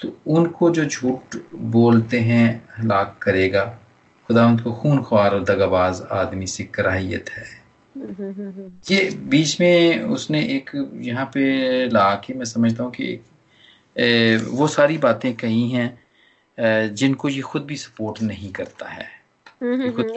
तो 0.00 0.16
उनको 0.26 0.70
जो 0.70 0.84
झूठ 0.84 1.36
बोलते 1.54 2.20
हैं 2.20 2.68
हलाक 2.78 3.18
करेगा 3.22 3.64
खुदा 4.26 4.46
उनको 4.46 4.72
खून 4.72 5.02
ख्वार 5.02 5.34
और 5.34 5.44
दगाबाज 5.44 6.02
आदमी 6.12 6.46
से 6.46 6.64
कराहियत 6.64 7.30
है। 7.30 7.44
हम्म, 7.96 8.12
हम्म, 8.18 8.32
हम्म, 8.32 8.50
हम्म। 8.50 8.72
ये 8.90 9.10
बीच 9.10 9.60
में 9.60 10.02
उसने 10.02 10.40
एक 10.42 10.70
यहाँ 11.00 11.26
पे 11.26 11.88
ला 11.88 12.14
के 12.14 12.34
मैं 12.34 12.44
समझता 12.44 12.82
हूँ 12.84 12.92
कि 12.92 13.20
ए, 13.98 14.36
वो 14.36 14.66
सारी 14.68 14.98
बातें 14.98 15.34
कही 15.36 15.70
हैं 15.70 16.94
जिनको 16.94 17.28
ये 17.28 17.40
खुद 17.40 17.62
भी 17.62 17.76
सपोर्ट 17.76 18.22
नहीं 18.22 18.52
करता 18.52 18.88
है। 18.88 19.08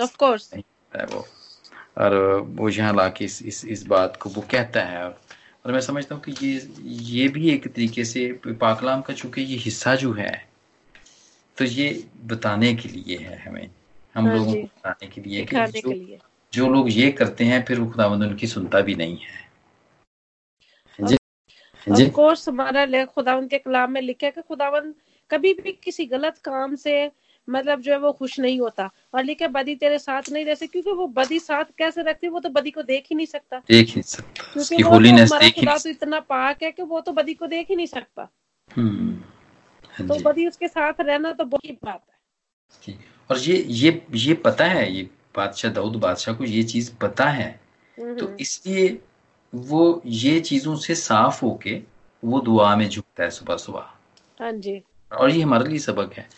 ऑफ़ 0.02 0.18
कोर्स 0.18 0.50
नहीं 0.54 0.64
करता 0.64 1.00
है 1.02 1.18
वो। 1.18 1.26
और 1.98 2.38
वो 2.50 2.70
यहाँ 2.70 2.94
ला 2.94 3.08
के 3.10 3.26
इस, 3.26 3.44
इस 3.44 3.66
इस 3.66 3.86
बात 3.88 4.18
को 4.18 4.30
वो 4.30 4.42
कहता 4.52 4.82
है 4.82 5.04
और, 5.04 5.20
और 5.66 5.72
मैं 5.72 5.82
समझता 5.82 6.16
हूँ 6.16 6.24
कि 6.24 6.32
ये 6.48 6.70
ये 6.88 7.28
भी 7.28 7.50
एक 7.50 7.68
तरीके 7.68 8.06
से 8.06 8.32
पाकलाम 8.48 9.02
का 9.02 9.14
चूँकि 9.14 9.42
ये 9.42 9.58
हिस्सा 9.58 9.96
जो 9.96 10.14
है 10.14 10.32
तो 11.58 11.66
ये 11.66 12.08
बताने 12.26 12.74
के 12.74 12.90
लिए 12.90 13.18
है 13.18 13.38
हमें। 13.38 13.70
हम 14.16 14.28
हाँ 14.28 14.34
लोगों 14.36 14.54
को 14.54 14.62
बताने 14.62 15.08
के 15.08 15.22
लिए 15.22 15.46
कि 15.46 15.56
जो 15.56 15.90
के 15.90 15.94
लिए। 15.94 16.20
जो 16.54 16.70
लोग 16.70 16.92
ये 16.92 17.12
करते 17.12 17.44
हैं 17.44 17.64
फिर 17.66 17.80
वो 17.80 17.92
खुदावंद 17.92 18.24
उनकी 18.24 18.48
सुनता 18.48 18.82
भी 18.82 18.96
नहीं 18.96 19.18
है। 19.18 19.42
जी। 21.00 21.18
जी। 21.90 22.10
कोर्स 22.10 22.50
हमारा 22.50 23.06
खुदावंद 23.06 23.50
के 23.50 23.58
कलाम 23.58 23.92
में 23.92 24.02
लिखा 24.02 24.26
है 24.26 24.32
कि 24.32 24.42
खुदावंद 24.42 24.94
कभी 25.32 25.54
भी 25.54 25.72
किसी 25.84 26.06
गलत 26.06 26.38
काम 26.38 26.76
से 26.76 27.12
मतलब 27.50 27.82
जो 27.82 27.92
है 27.92 28.00
वो 28.00 28.12
खुश 28.12 28.40
नहीं 28.40 28.60
होता। 28.60 28.90
और 29.14 29.24
लिखा 29.24 29.46
है, 29.46 29.52
बदी 29.52 29.76
तेरे 29.76 30.00
साथ 30.00 30.22
नहीं 30.32 30.46
रह 30.46 30.56
सकती 30.56 30.82
क्योंकि 30.82 30.92
वो 30.92 31.08
बदी 31.08 31.40
साथ 31.40 31.66
कैसे 31.78 32.04
रखती 32.04 32.28
है 32.28 32.32
वो 32.32 32.40
तो 32.40 32.50
बदी 32.50 32.72
को 32.72 32.82
देख 32.82 33.06
ही 33.10 33.16
नहीं 33.16 33.26
सकता। 33.26 33.60
देख 33.60 33.90
नहीं 33.90 34.02
सकता। 34.02 34.54
क्योंकि 34.54 34.84
वो 34.84 34.90
तो 34.90 35.40
देख 35.40 35.56
ही 35.56 35.62
खुदा 35.62 35.78
तो 35.78 35.90
इतना 35.90 36.20
पाक 36.20 36.64
है 36.64 36.72
कि 36.72 36.84
वो 36.84 37.02
तो 37.02 37.12
बदी 37.12 37.34
को 37.34 37.48
देख 37.48 37.70
ही 37.70 37.76
नहीं 37.76 37.88
सकता। 37.88 38.30
हम्म, 38.76 39.22
हाँ 39.92 40.08
तो 40.08 40.20
बदी 40.20 40.48
उसके 40.48 40.68
साथ 40.68 40.94
रहना 41.00 41.32
तो 41.32 41.46
बड़ी 41.46 41.72
बात 41.72 42.04
है। 42.10 42.98
और 43.30 43.40
ये 43.40 43.66
ये 43.70 44.06
ये 44.14 44.34
पता 44.34 44.66
है 44.66 44.94
ये 44.94 45.10
बादशाह 45.36 45.72
दाऊद 45.72 45.96
बादशाह 45.96 46.36
को 46.36 46.44
ये 46.44 46.64
चीज़ 46.64 46.96
पता 47.02 47.26
है। 47.26 47.60
तो 48.00 48.26
हम्म, 48.26 48.38
इसलिए 48.40 49.02
वो 49.56 50.02
ये 50.06 50.40
चीज़ों 50.40 50.76
से 50.76 50.96
साफ़ 50.96 51.46
होके 51.46 51.82
वो 52.24 52.40
दुआ 52.40 52.76
में 52.76 52.90
झुकता 52.90 53.24
है 53.24 53.30
सुबह 53.30 53.58
सुबह 53.58 53.80
हाँ 54.40 54.52
जी। 54.52 54.84
और 55.12 55.30
ये 55.30 55.42
हमारे 55.42 55.70
लिए 55.70 55.80
सबक 55.80 56.14
है। 56.14 56.30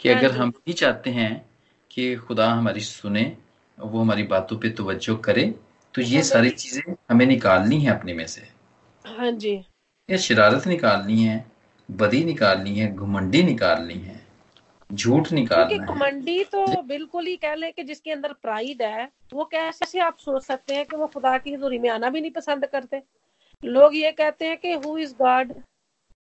कि 0.00 0.08
हाँ 0.08 0.18
अगर 0.18 0.32
जी। 0.32 0.38
हम 0.38 0.50
भी 0.50 0.72
चाहते 0.72 1.10
हैं 1.10 1.50
कि 1.90 2.16
खुदा 2.16 2.48
हमारी 2.50 2.80
सुने 2.80 3.36
वो 3.78 4.00
हमारी 4.00 4.22
बातों 4.22 4.58
पे 4.58 4.70
तवज्जो 4.70 5.16
करे 5.16 5.54
तो 5.94 6.02
ये 6.02 6.14
हाँ, 6.14 6.22
सारी 6.22 6.50
चीज़ें 6.50 6.94
हमें 7.10 7.26
निकालनी 7.26 7.80
है 7.80 7.90
अपने 7.98 8.14
में 8.14 8.26
से। 8.26 8.48
हाँ 9.04 9.30
जी। 9.30 9.64
ये 10.08 10.18
शरारत 10.18 10.66
निकालनी 10.66 11.22
है 11.24 11.44
बदी 11.90 12.24
निकालनी 12.24 12.78
है 12.78 12.94
घुमंडी 12.94 13.42
निकालनी 13.42 13.94
है 13.94 14.20
झूठ 14.92 15.22
क्योंकि 15.22 15.34
निकालना 15.40 15.82
है। 15.82 15.86
घमंडी 15.86 16.44
तो 16.44 16.82
बिल्कुल 16.82 17.26
ही 17.26 17.36
कह 17.36 17.54
ले 17.54 17.70
कि 17.72 17.82
जिसके 17.82 18.10
अंदर 18.10 18.32
प्राइड 18.32 18.82
है 18.82 19.08
वो 19.34 19.44
कैसे 19.44 19.86
से 19.86 20.00
आप 20.00 20.16
सोच 20.18 20.42
सकते 20.42 20.74
हैं 20.74 20.84
कि 20.86 20.96
वो 20.96 21.06
खुदा 21.06 21.36
की 21.38 21.54
हजूरी 21.54 21.78
में 21.78 21.88
आना 21.90 22.10
भी 22.10 22.20
नहीं 22.20 22.30
पसंद 22.30 22.66
करते? 22.66 23.02
लोग 23.62 23.96
ये 23.96 24.12
कहते 24.12 24.46
हैं 24.46 24.56
कि 24.56 24.72
हु 24.72 24.96
इज़ 24.98 25.14
गॉड 25.14 25.52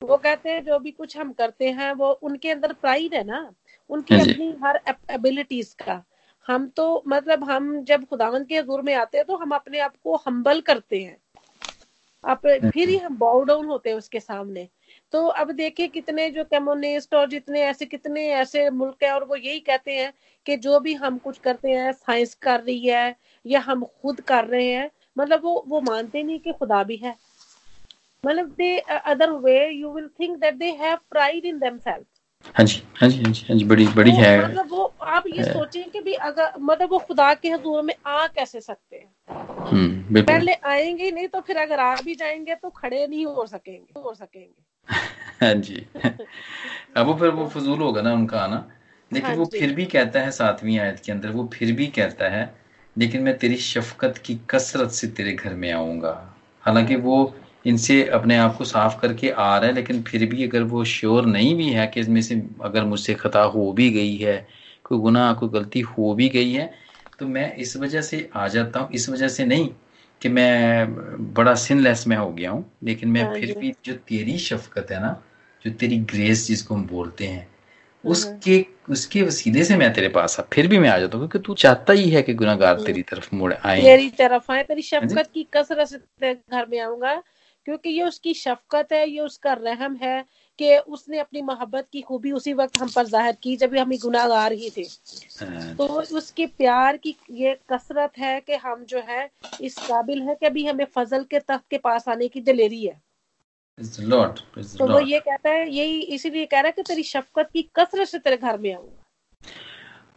वो 0.04 0.18
कहते 0.18 0.50
हैं 0.50 0.64
जो 0.64 0.80
भी 0.80 0.92
कुछ 0.92 1.18
हम 1.18 1.34
करते 1.34 1.70
हैं 1.72 1.92
वो 1.94 2.12
उनके 2.12 2.50
अंदर 2.52 2.74
प्राइड 2.74 3.14
है 3.14 3.24
ना। 3.24 3.54
उनकी 3.90 4.14
हाँ 4.14 4.26
अपनी 4.26 4.56
हर 4.64 4.80
एबिलिटीज 5.12 5.74
का। 5.74 6.04
हम 6.48 6.68
तो 6.68 7.04
मतलब 7.08 7.44
हम 7.44 7.84
जब 7.84 8.06
खुदावंत 8.06 8.48
के 8.48 8.58
हजूर 8.58 8.82
में 8.82 8.94
आते 8.94 9.18
हैं 9.18 9.26
तो 9.28 9.38
हम 9.38 9.52
अपने 9.52 9.80
आप 9.80 9.94
को 10.04 10.16
हम्बल 10.16 10.62
करते 10.62 11.02
हैं। 11.04 11.18
आप 12.24 12.42
फिर 12.48 12.90
ही 12.90 12.98
हम 12.98 13.18
बाउ 13.18 13.44
डाउन 13.44 13.66
होते 13.66 13.90
हैं 13.90 13.98
उसके 13.98 14.20
सामने। 14.20 14.68
तो 15.12 15.26
अब 15.28 15.52
देखिए 15.52 15.88
कितने 15.88 16.30
जो 16.30 16.44
कम्युनिस्ट 16.44 17.14
और 17.14 17.30
जितने 17.30 17.62
ऐसे 17.62 17.86
कितने 17.86 18.28
ऐसे 18.34 18.70
मुल्क 18.70 19.04
है 19.04 19.12
और 19.14 19.24
वो 19.24 19.36
यही 19.36 19.60
कहते 19.60 19.92
हैं 19.92 20.14
कि 20.46 20.58
जो 20.58 20.80
भी 20.80 20.94
हम 20.94 21.18
कुछ 21.18 21.38
करते 21.38 21.72
हैं 21.72 21.92
साइंस 21.94 22.34
कर 22.36 22.60
रही 22.60 22.88
है 22.88 23.16
या 23.46 23.60
हम 23.60 23.86
खुद 24.02 24.22
कर 24.22 24.46
रहे 24.46 24.72
हैं 24.74 24.92
मतलब 25.18 25.44
वो 25.44 25.64
वो 25.68 25.82
मानते 25.82 26.24
नहीं 26.24 26.40
कि 26.40 26.54
खुदा 26.54 26.84
भी 26.84 26.96
है। 26.98 27.16
मतलब 28.24 28.50
the 28.58 28.78
other 28.80 29.32
way 29.46 29.70
you 29.70 29.92
will 29.94 30.08
think 30.20 30.38
that 30.38 30.54
they 30.54 30.72
have 30.72 30.98
pride 31.12 31.46
in 31.46 31.60
themselves 31.60 32.06
हाँ 32.56 32.66
जी 32.66 32.82
हाँ 33.02 33.10
जी 33.10 33.22
हाँ 33.24 33.32
जी 33.32 33.46
हाँ 33.50 33.58
जी 33.58 33.66
बड़ी 33.66 33.86
बड़ी 33.88 34.12
है। 34.12 34.44
मतलब 34.44 34.70
वो 34.72 34.84
आप 35.02 35.24
ये 35.28 35.44
सोचें 35.44 35.90
कि 35.90 36.00
भी 36.00 36.14
अगर 36.14 36.52
मतलब 36.60 36.90
वो 36.92 36.98
खुदा 37.00 37.34
के 37.34 37.50
हजूर 37.50 37.82
में 37.82 37.94
आ 38.08 38.26
कैसे 38.28 38.62
सकते 38.62 38.96
हैं? 38.96 39.10
हम्म 39.70 40.14
बिल्कुल। 40.14 40.34
पहले 40.36 40.54
आएँगे 40.54 41.12
नहीं 41.12 41.28
तो 41.28 41.42
फिर 41.42 41.58
अगर 41.58 41.80
आ 41.80 41.96
भी 41.96 42.16
जाएँगे 42.16 42.56
तो 42.56 42.70
खड़े 42.70 43.06
नहीं 43.08 43.26
हो 43.26 43.46
सकेंगे 43.46 44.00
हो 44.00 44.14
सकेंगे। 44.14 44.96
हाँ 45.46 45.54
जी। 45.54 45.86
अब 46.98 47.06
वो 47.06 47.14
फिर 47.14 47.30
वो 47.30 47.48
फजूल 47.48 47.80
होगा 47.80 48.02
ना 48.02 48.14
उनका 48.14 48.40
आना। 48.40 48.66
लेकिन 49.12 49.30
हाँ 49.30 49.36
वो 49.38 49.46
फिर 49.46 49.74
भी 49.76 49.86
कहता 49.86 50.20
है 50.20 50.32
सातवीं 50.32 50.78
आयत 50.80 51.00
के 51.06 51.12
अंदर 51.12 51.30
वो 51.30 51.50
फिर 51.54 51.72
भी 51.72 51.88
कहता 51.88 52.30
है 52.30 52.44
लेकिन 52.96 53.24
मैं 53.24 53.38
तेरी 53.38 53.58
शफकत 53.58 54.18
की 54.18 54.40
कसरत 54.50 54.92
से 54.92 55.08
तेरे 55.08 55.34
घर 55.34 55.54
में 55.54 55.72
आऊँगा। 55.72 56.14
हालाँकि 56.64 56.96
वो 56.96 57.24
इनसे 57.66 58.04
अपने 58.10 58.38
आप 58.38 58.56
को 58.58 58.66
साफ़ 58.66 59.00
करके 59.02 59.30
आ 59.30 59.58
रहा 59.58 59.68
है 59.68 59.74
लेकिन 59.74 60.02
फिर 60.04 60.26
भी 60.30 60.48
अगर 60.48 60.64
वो 60.64 60.84
श्योर 60.86 61.26
नहीं 61.26 61.56
भी 61.56 61.70
है 61.70 61.86
कि 61.88 62.00
इसमें 62.00 62.22
से 62.22 62.42
अगर 62.64 62.84
मुझसे 62.86 63.14
खता 63.14 63.42
हो 63.50 63.72
भी 63.72 63.90
गई 63.90 64.16
है 64.18 64.36
कोई 64.84 64.98
गुनाह 64.98 65.34
कोई 65.34 65.50
गलती 65.50 65.80
हो 65.80 66.14
भी 66.14 66.30
गई 66.30 66.52
है 66.52 66.74
तो 67.20 67.28
मैं 67.28 67.56
इस 67.56 67.76
वजह 67.78 68.02
से 68.02 68.30
आ 68.36 68.48
जाता 68.48 68.80
हूँ 68.80 68.90
इस 68.92 69.10
वजह 69.10 69.28
से 69.28 69.46
नहीं 69.46 69.70
कि 70.22 70.30
मैं 70.30 71.34
बड़ा 71.34 71.54
सिनलेस 71.58 72.06
में 72.08 72.16
हो 72.18 72.30
गया 72.32 72.52
हूँ 72.52 72.66
लेकिन 72.84 73.10
मैं 73.10 73.24
हाँ 73.24 73.34
फिर 73.34 73.58
भी 73.60 73.74
जो 73.86 73.94
तेरी 74.08 74.38
शफकत 74.40 74.92
है 74.92 75.02
ना 75.02 75.22
जो 75.66 75.72
तेरी 75.72 75.98
ग्रेस 76.06 76.46
जिसको 76.48 76.76
हम 76.76 76.86
बोलते 76.88 77.28
हैं 77.28 77.42
हम्म। 77.42 78.12
उसके 78.12 78.66
उसके 78.90 79.22
वसीले 79.22 79.64
से 79.64 79.76
मैं 79.78 79.92
तेरे 79.94 80.08
पास 80.10 80.40
आ 80.40 80.44
फिर 80.54 80.68
भी 80.68 80.78
मैं 80.78 80.90
आ 80.90 80.98
जाता 80.98 81.18
हूँ 81.18 81.28
क्योंकि 81.28 81.46
तू 81.46 81.54
चाहता 81.56 81.94
ही 81.94 82.10
है 82.10 82.22
कि 82.22 82.34
गुनाहगार 82.34 82.76
हम्म। 82.76 82.86
तेरी 82.86 83.02
तरफ़ 83.02 83.36
मुड़ 83.36 83.54
आए 83.56 83.82
तेरी 83.82 84.10
तरफ़ 84.18 84.52
आए 84.52 84.64
तेरी 84.64 84.82
हाँ 84.84 85.02
शफकत 85.02 85.30
की 85.34 85.44
कसरत 85.54 85.88
से 85.88 86.34
घर 86.34 86.66
में 86.66 86.80
आऊँगा 86.80 87.22
क्योंकि 87.66 87.90
ये 87.90 88.04
उसकी 88.04 88.34
शफकत 88.34 88.88
है 88.94 89.10
ये 89.10 89.20
उसका 89.20 89.54
रहम 89.54 89.96
है 89.96 90.26
कि 90.60 90.78
उसने 90.78 91.20
अपनी 91.20 91.42
मोहब्बत 91.42 91.88
की 91.92 92.02
खूबी 92.02 92.32
उसी 92.32 92.54
वक्त 92.54 92.78
हम 92.78 92.90
पर 92.96 93.06
ज़ाहिर 93.06 93.36
की 93.44 93.56
जब 93.58 93.76
हम 93.78 93.98
गुनाहगार 93.98 94.52
ही 94.52 94.70
थे। 94.70 94.82
हाँ, 94.82 95.76
तो 95.76 95.86
उसके 96.18 96.46
प्यार 96.46 96.98
की 96.98 97.16
ये 97.32 97.60
कसरत 97.70 98.12
है 98.18 98.42
कि 98.42 98.54
हम 98.54 98.84
जो 98.84 99.00
है 99.00 99.30
इस 99.62 99.80
काबिल 99.80 100.22
है 100.22 100.36
कि 100.36 100.46
अभी 100.46 100.66
हमें 100.66 100.86
फजल 100.86 101.24
के 101.24 101.40
तख्त 101.40 101.64
के 101.72 101.78
पास 101.78 102.08
आने 102.08 102.28
की 102.28 102.42
दिलेरी 102.42 102.86
है। 102.86 103.02
Lord, 103.80 104.40
तो 104.80 104.88
वो 104.88 105.00
ये 105.00 105.20
कहता 105.20 105.50
है 105.50 105.72
यही 105.74 106.02
इसीलिए 106.02 106.46
कह 106.46 106.60
रहा 106.60 106.68
है 106.68 106.72
कि 106.72 106.82
तेरी 106.82 107.04
शफकत 107.04 107.50
की 107.54 107.62
कसरत 107.76 108.08
से 108.08 108.20
तेरे 108.20 108.38
घर 108.38 108.58
में 108.58 108.74
आऊँगा। 108.74 109.04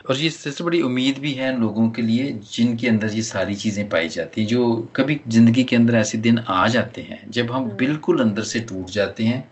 और 0.06 0.16
ये 0.16 0.28
सबसे 0.30 0.64
बड़ी 0.64 0.80
उम्मीद 0.82 1.18
भी 1.18 1.32
है 1.32 1.56
लोगों 1.58 1.88
के 1.90 2.02
लिए 2.02 2.32
जिनके 2.52 2.88
अंदर 2.88 3.14
ये 3.14 3.22
सारी 3.22 3.54
चीज़ें 3.54 3.88
पाई 3.88 4.08
जाती 4.08 4.40
हैं 4.40 4.48
जो 4.48 4.74
कभी 4.96 5.20
ज़िंदगी 5.28 5.64
के 5.64 5.76
अंदर 5.76 5.94
ऐसे 5.94 6.18
दिन 6.18 6.38
आ 6.38 6.66
जाते 6.68 7.02
हैं 7.02 7.20
जब 7.30 7.50
हम 7.50 7.62
हम्म। 7.62 7.76
बिल्कुल 7.76 8.20
अंदर 8.20 8.42
से 8.44 8.60
टूट 8.60 8.90
जाते 8.90 9.24
हैं 9.24 9.42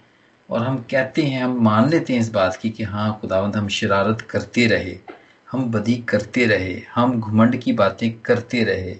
और 0.48 0.62
हम 0.62 0.76
कहते 0.90 1.22
हैं 1.22 1.42
हम 1.44 1.58
मान 1.62 1.88
लेते 1.90 2.12
हैं 2.12 2.20
इस 2.20 2.30
बात 2.30 2.56
की 2.56 2.70
कि 2.70 2.84
हाँ 2.84 3.18
खुदावंद 3.20 3.56
हम 3.56 3.68
शरारत 3.70 4.20
करते 4.30 4.66
रहे 4.66 4.96
हम 5.48 5.70
बदी 5.70 5.94
करते 6.08 6.46
रहे 6.46 6.80
हम 6.94 7.20
घुमंड 7.20 7.56
की 7.56 7.72
बातें 7.72 8.10
करते 8.20 8.62
रहे 8.64 8.96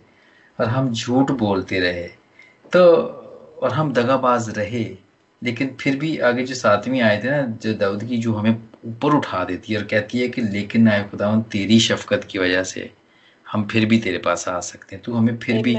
और 0.59 0.69
हम 0.69 0.93
झूठ 0.93 1.31
बोलते 1.39 1.81
रहे 1.81 2.09
तो 2.73 2.85
और 3.63 3.73
हम 3.73 3.93
दगाबाज 3.93 4.49
रहे 4.51 4.85
लेकिन 5.43 5.77
फिर 5.81 5.97
भी 5.97 6.17
आगे 6.27 6.45
जो 6.45 6.55
सातवीं 6.55 7.01
आए 7.03 7.23
थे 7.25 7.31
ना 7.31 7.43
जो 7.63 7.73
दाऊद 7.75 8.05
की 8.05 8.19
जो 8.19 8.33
हमें 8.33 8.55
ऊपर 8.85 9.15
उठा 9.17 9.45
देती 9.45 9.73
है 9.73 9.79
और 9.79 9.85
कहती 9.87 10.19
है 10.21 10.29
कि 10.29 10.43
लेकिन 10.43 10.89
आए 10.89 11.03
खुदावन 11.11 11.43
तेरी 11.53 11.79
शफकत 11.81 12.25
की 12.31 12.39
वजह 12.39 12.63
से 12.65 12.91
हम 13.47 13.67
फिर 13.69 13.87
भी 13.87 13.99
तेरे 13.99 14.19
पास 14.19 14.49
आ 14.49 14.59
सकते 14.61 14.97
हैं। 14.97 15.03
तू 15.05 15.13
हमें 15.15 15.37
फिर 15.39 15.63
भी 15.63 15.75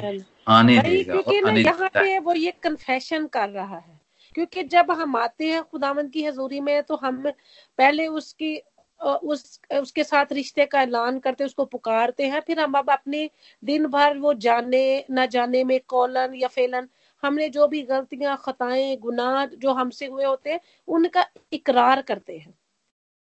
आने 0.48 0.78
देगा 0.80 1.20
और 1.20 1.48
आने 1.50 1.62
यहाँ 1.62 1.90
पे 1.94 2.18
वो 2.20 2.34
ये 2.34 2.52
कन्फेशन 2.64 3.26
कर 3.28 3.50
रहा 3.50 3.78
है। 3.78 4.00
क्योंकि 4.36 4.64
जब 4.66 4.92
हम 4.92 5.16
आते 5.16 5.48
हैं 5.48 5.62
खुदावंद 5.64 6.12
की 6.12 6.24
हजूरी 6.26 6.60
में 6.60 6.82
तो 6.84 6.96
हम 6.96 7.22
पहले 7.80 8.08
उसकी 8.10 8.58
उस 9.00 9.60
उसके 9.80 10.04
साथ 10.04 10.32
रिश्ते 10.34 10.66
का 10.66 10.82
ऐलान 10.82 11.20
करते 11.20 11.44
उसको 11.44 11.66
पुकारते 11.66 12.28
हैं। 12.28 12.40
फिर 12.42 12.60
हम 12.60 12.74
अब 12.74 12.90
अपने 12.92 13.30
दिन 13.64 13.86
भर 13.88 14.18
वो 14.18 14.34
जाने 14.34 14.84
न 15.12 15.26
जाने 15.28 15.64
में 15.64 15.80
कौलन 15.88 16.36
या 16.36 16.48
फेलन 16.48 16.88
हमने 17.24 17.50
जो 17.50 17.68
भी 17.68 17.82
गलतियाँ 17.84 18.38
खताएँ 18.46 18.96
गुनाह 18.98 19.46
जो 19.46 19.74
हमसे 19.74 20.06
हुए 20.06 20.26
होते 20.26 20.52
हैं 20.52 20.60
उनका 20.88 21.26
इकरार 21.54 22.02
करते 22.02 22.38
हैं। 22.38 22.54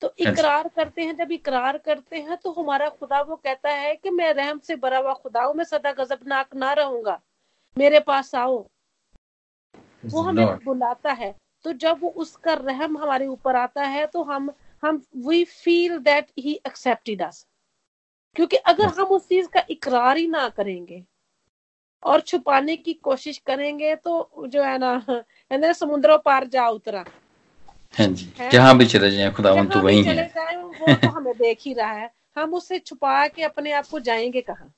तो 0.04 0.14
इकरार 0.18 0.68
करते 0.68 1.02
हैं 1.02 1.16
जब 1.16 1.32
इकरार 1.32 1.78
करते 1.78 2.20
हैं 2.20 2.38
तो 2.38 2.52
हमारा 2.52 2.90
खुदा 2.90 3.22
वो 3.22 3.36
कहता 3.36 3.70
है 3.70 3.96
कि 3.96 4.10
मैं 4.10 4.34
रहम 4.34 4.60
से 4.60 4.76
भरा 4.76 4.98
हुआ 4.98 5.14
खुदा 5.14 5.44
हूँ 5.44 5.56
मैं 5.56 5.64
सदा 5.64 5.92
गजबनाक 5.92 6.56
ना 6.56 6.74
रहूँगा। 6.74 7.22
मेरे 7.78 8.00
पास 8.00 8.36
आओ। 8.36 8.68
वो 10.06 10.22
हमें 10.22 10.46
बुलाता 10.64 11.12
है। 11.12 11.36
तो 11.64 11.74
जब 11.74 12.00
वो 12.02 12.10
उसका 12.10 12.54
रहम 12.54 12.98
हमारे 12.98 13.28
ऊपर 13.28 13.56
आता 13.56 13.84
है 13.84 14.06
तो 14.06 14.24
हम 14.24 14.52
हम 14.84 15.02
we 15.16 15.44
feel 15.44 15.98
that 15.98 16.28
he 16.40 16.54
accepted 16.68 17.22
us 17.22 17.48
क्योंकि 18.36 18.56
अगर 18.56 18.86
हम 18.86 19.06
उस 19.06 19.28
चीज़ 19.28 19.48
का 19.48 19.64
इकरार 19.70 20.18
ही 20.18 20.28
ना 20.28 20.50
करेंगे 20.50 21.06
और 22.04 22.22
छुपाने 22.22 22.76
की 22.76 22.94
कोशिश 22.94 23.38
करेंगे 23.38 23.96
तो 23.96 24.44
जो 24.48 24.64
है 24.64 24.78
ना 24.78 25.74
समुद्रों 25.74 26.18
पार 26.18 26.48
जा 26.48 26.68
उतरा। 26.68 27.06
हाँ 27.94 28.08
जी। 28.08 28.32
जहाँ 28.52 28.78
भी 28.78 28.86
चले 28.86 29.12
जाए 29.12 29.32
खुदावन 29.32 29.68
तो 29.68 29.80
वही 29.82 30.04
है। 30.04 30.24
वो 30.56 30.94
तो 30.96 31.08
हमें 31.08 31.34
देख 31.34 31.58
ही 31.62 31.74
रहा 31.74 31.92
है। 31.92 32.10
हम 32.38 32.54
उससे 32.54 32.80
छुपा 32.80 33.28
के 33.28 33.44
अपने 33.44 33.72
आप 33.72 33.88
को 33.88 34.00
जाएँगे 34.00 34.42
कहाँ? 34.42 34.74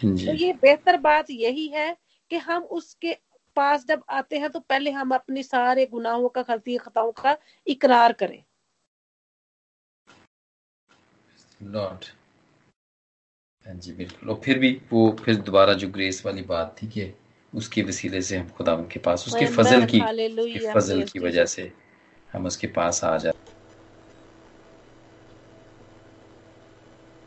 तो 0.00 0.32
ये 0.34 0.52
बेहतर 0.52 0.96
बात 0.96 1.30
यही 1.30 1.66
है 1.68 1.96
कि 2.30 2.36
हम 2.36 2.62
उसके 2.62 3.16
पास 3.56 3.86
जब 3.86 4.02
आते 4.08 4.38
हैं 4.38 4.50
तो 4.50 4.60
पहले 4.60 4.90
हम 4.90 5.14
अपने 5.14 5.42
सारे 5.42 5.86
गुनाहों 5.86 6.28
का 6.28 6.42
गलती 6.42 6.76
खताओं 6.76 7.12
का 7.12 7.36
इकरार 7.66 8.12
करें। 8.12 8.42
लॉर्ड 11.62 12.04
हाँ 13.66 13.74
जी 13.74 13.92
बिल्कुल। 13.92 14.30
और 14.30 14.40
फिर 14.44 14.58
भी 14.58 14.70
वो 14.92 15.10
फिर 15.24 15.36
दोबारा 15.36 15.72
जो 15.74 15.88
ग्रेस 15.88 16.24
वाली 16.26 16.42
बात 16.42 16.74
थी 16.82 16.86
कि 16.86 17.12
उसके 17.52 17.82
वसीले 17.82 18.22
से 18.22 18.36
हम 18.36 18.48
खुदा 18.48 18.74
के 18.92 18.98
पास 19.00 19.26
उसके. 19.28 19.46
फजल 19.46 19.84
की 19.86 20.00
फजल 20.72 21.02
की 21.02 21.18
वजह 21.18 21.44
से 21.46 21.72
हम 22.32 22.46
उसके 22.46 22.66
पास 22.66 23.04
आ 23.04 23.16
जाते 23.18 23.41